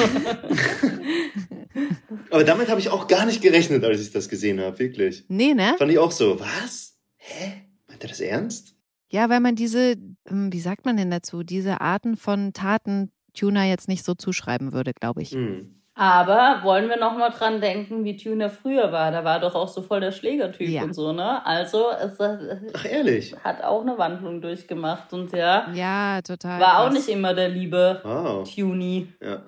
[2.30, 5.24] aber damit habe ich auch gar nicht gerechnet, als ich das gesehen habe, wirklich.
[5.28, 5.74] Nee, ne?
[5.76, 6.96] Fand ich auch so, was?
[7.16, 7.66] Hä?
[7.92, 8.74] Meint er das ernst?
[9.10, 13.66] Ja, weil man diese, ähm, wie sagt man denn dazu, diese Arten von Taten Tuna
[13.66, 15.32] jetzt nicht so zuschreiben würde, glaube ich.
[15.34, 15.78] Mhm.
[15.94, 19.10] Aber wollen wir noch mal dran denken, wie Tuna früher war?
[19.10, 20.84] Da war doch auch so voll der Schlägertyp ja.
[20.84, 21.44] und so, ne?
[21.44, 23.36] Also, es Ach, ehrlich?
[23.44, 25.70] hat auch eine Wandlung durchgemacht und ja.
[25.74, 26.60] Ja, total.
[26.60, 26.86] War krass.
[26.86, 28.50] auch nicht immer der liebe wow.
[28.50, 29.12] Tuny.
[29.20, 29.42] Ja.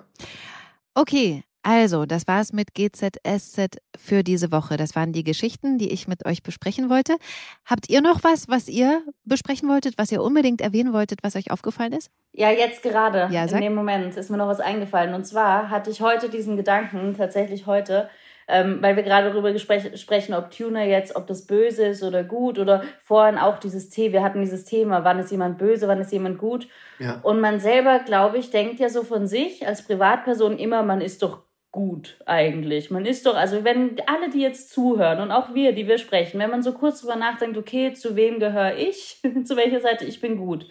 [0.92, 4.76] Okay, also, das war's mit GZSZ für diese Woche.
[4.76, 7.16] Das waren die Geschichten, die ich mit euch besprechen wollte.
[7.64, 11.50] Habt ihr noch was, was ihr besprechen wolltet, was ihr unbedingt erwähnen wolltet, was euch
[11.50, 12.10] aufgefallen ist?
[12.32, 13.28] Ja, jetzt gerade.
[13.32, 15.14] Ja, in dem Moment ist mir noch was eingefallen.
[15.14, 18.10] Und zwar hatte ich heute diesen Gedanken, tatsächlich heute,
[18.46, 22.58] ähm, weil wir gerade darüber sprechen, ob Tuner jetzt, ob das böse ist oder gut
[22.58, 26.12] oder vorhin auch dieses Thema, wir hatten dieses Thema, wann ist jemand böse, wann ist
[26.12, 26.68] jemand gut.
[26.98, 27.20] Ja.
[27.22, 31.22] Und man selber, glaube ich, denkt ja so von sich als Privatperson immer, man ist
[31.22, 31.43] doch
[31.74, 32.92] gut eigentlich.
[32.92, 36.38] Man ist doch, also wenn alle, die jetzt zuhören und auch wir, die wir sprechen,
[36.38, 40.20] wenn man so kurz drüber nachdenkt, okay, zu wem gehöre ich, zu welcher Seite ich
[40.20, 40.68] bin gut.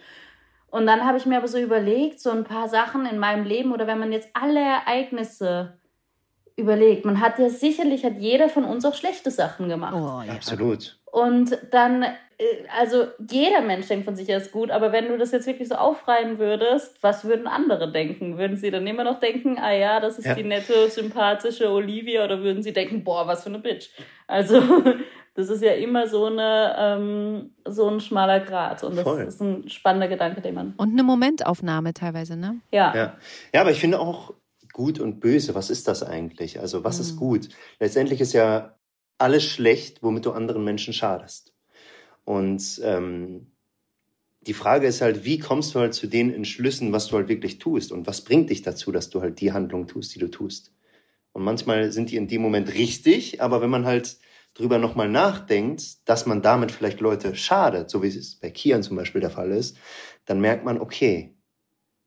[0.70, 3.72] Und dann habe ich mir aber so überlegt, so ein paar Sachen in meinem Leben
[3.72, 5.78] oder wenn man jetzt alle Ereignisse
[6.56, 9.94] überlegt, man hat ja sicherlich, hat jeder von uns auch schlechte Sachen gemacht.
[9.94, 10.32] Oh, ja.
[10.32, 10.98] Absolut.
[11.12, 12.06] Und dann
[12.76, 15.68] also jeder Mensch denkt von sich, er ist gut, aber wenn du das jetzt wirklich
[15.68, 18.38] so aufreihen würdest, was würden andere denken?
[18.38, 20.34] Würden sie dann immer noch denken, ah ja, das ist ja.
[20.34, 23.90] die nette, sympathische Olivia oder würden sie denken, boah, was für eine Bitch?
[24.26, 24.60] Also
[25.34, 28.84] Das ist ja immer so, eine, ähm, so ein schmaler Grat.
[28.84, 29.22] Und das Voll.
[29.22, 30.74] ist ein spannender Gedanke, den man.
[30.76, 32.60] Und eine Momentaufnahme teilweise, ne?
[32.70, 32.94] Ja.
[32.94, 33.16] Ja,
[33.52, 34.34] ja aber ich finde auch
[34.72, 36.60] gut und böse, was ist das eigentlich?
[36.60, 37.02] Also, was mhm.
[37.02, 37.48] ist gut?
[37.80, 38.76] Letztendlich ist ja
[39.18, 41.52] alles schlecht, womit du anderen Menschen schadest.
[42.24, 43.46] Und ähm,
[44.46, 47.58] die Frage ist halt, wie kommst du halt zu den Entschlüssen, was du halt wirklich
[47.58, 50.72] tust und was bringt dich dazu, dass du halt die Handlung tust, die du tust.
[51.32, 54.18] Und manchmal sind die in dem Moment richtig, aber wenn man halt
[54.54, 58.96] drüber nochmal nachdenkt, dass man damit vielleicht Leute schadet, so wie es bei Kian zum
[58.96, 59.76] Beispiel der Fall ist,
[60.26, 61.34] dann merkt man, okay,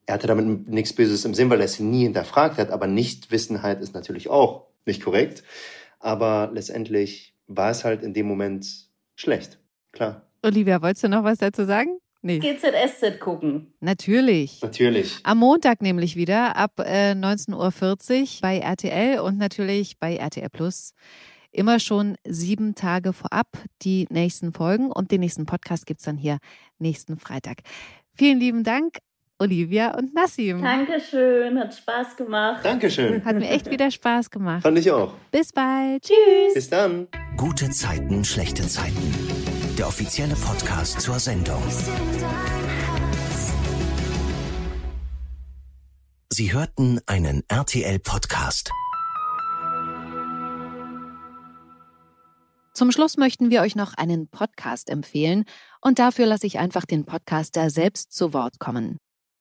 [0.05, 3.81] er hatte damit nichts Böses im Sinn, weil er es nie hinterfragt hat, aber Nichtwissenheit
[3.81, 5.43] ist natürlich auch nicht korrekt.
[5.99, 9.59] Aber letztendlich war es halt in dem Moment schlecht,
[9.97, 10.21] klar.
[10.43, 11.99] Olivia, wolltest du noch was dazu sagen?
[12.21, 12.39] Nee.
[12.39, 13.73] GZSZ gucken.
[13.79, 14.61] Natürlich.
[14.61, 15.19] Natürlich.
[15.23, 20.93] Am Montag nämlich wieder ab äh, 19.40 Uhr bei RTL und natürlich bei RTL Plus.
[21.51, 23.47] Immer schon sieben Tage vorab
[23.81, 26.37] die nächsten Folgen und den nächsten Podcast gibt es dann hier
[26.79, 27.59] nächsten Freitag.
[28.13, 28.97] Vielen lieben Dank,
[29.39, 30.61] Olivia und Nassim.
[30.61, 32.65] Dankeschön, hat Spaß gemacht.
[32.65, 33.23] Dankeschön.
[33.23, 34.63] Hat mir echt wieder Spaß gemacht.
[34.63, 35.13] Fand ich auch.
[35.31, 36.03] Bis bald.
[36.03, 36.53] Tschüss.
[36.53, 37.07] Bis dann.
[37.37, 39.46] Gute Zeiten, schlechte Zeiten
[39.77, 41.61] der offizielle Podcast zur Sendung.
[46.31, 48.71] Sie hörten einen RTL-Podcast.
[52.73, 55.45] Zum Schluss möchten wir euch noch einen Podcast empfehlen
[55.81, 58.97] und dafür lasse ich einfach den Podcaster selbst zu Wort kommen.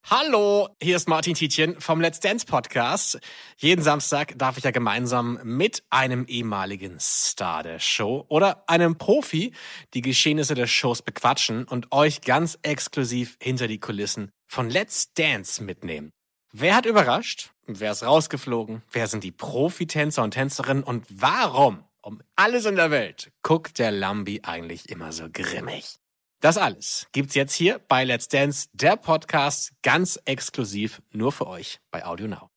[0.08, 3.18] Hallo, hier ist Martin Tietjen vom Let's Dance Podcast.
[3.56, 9.52] Jeden Samstag darf ich ja gemeinsam mit einem ehemaligen Star der Show oder einem Profi
[9.94, 15.60] die Geschehnisse der Shows bequatschen und euch ganz exklusiv hinter die Kulissen von Let's Dance
[15.60, 16.12] mitnehmen.
[16.52, 17.50] Wer hat überrascht?
[17.66, 18.82] Wer ist rausgeflogen?
[18.92, 20.84] Wer sind die Profitänzer und Tänzerinnen?
[20.84, 25.98] Und warum, um alles in der Welt, guckt der Lambi eigentlich immer so grimmig?
[26.40, 31.80] Das alles gibt's jetzt hier bei Let's Dance, der Podcast, ganz exklusiv nur für euch
[31.90, 32.50] bei Audio Now.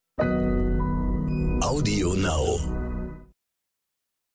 [1.62, 2.89] Audio Now.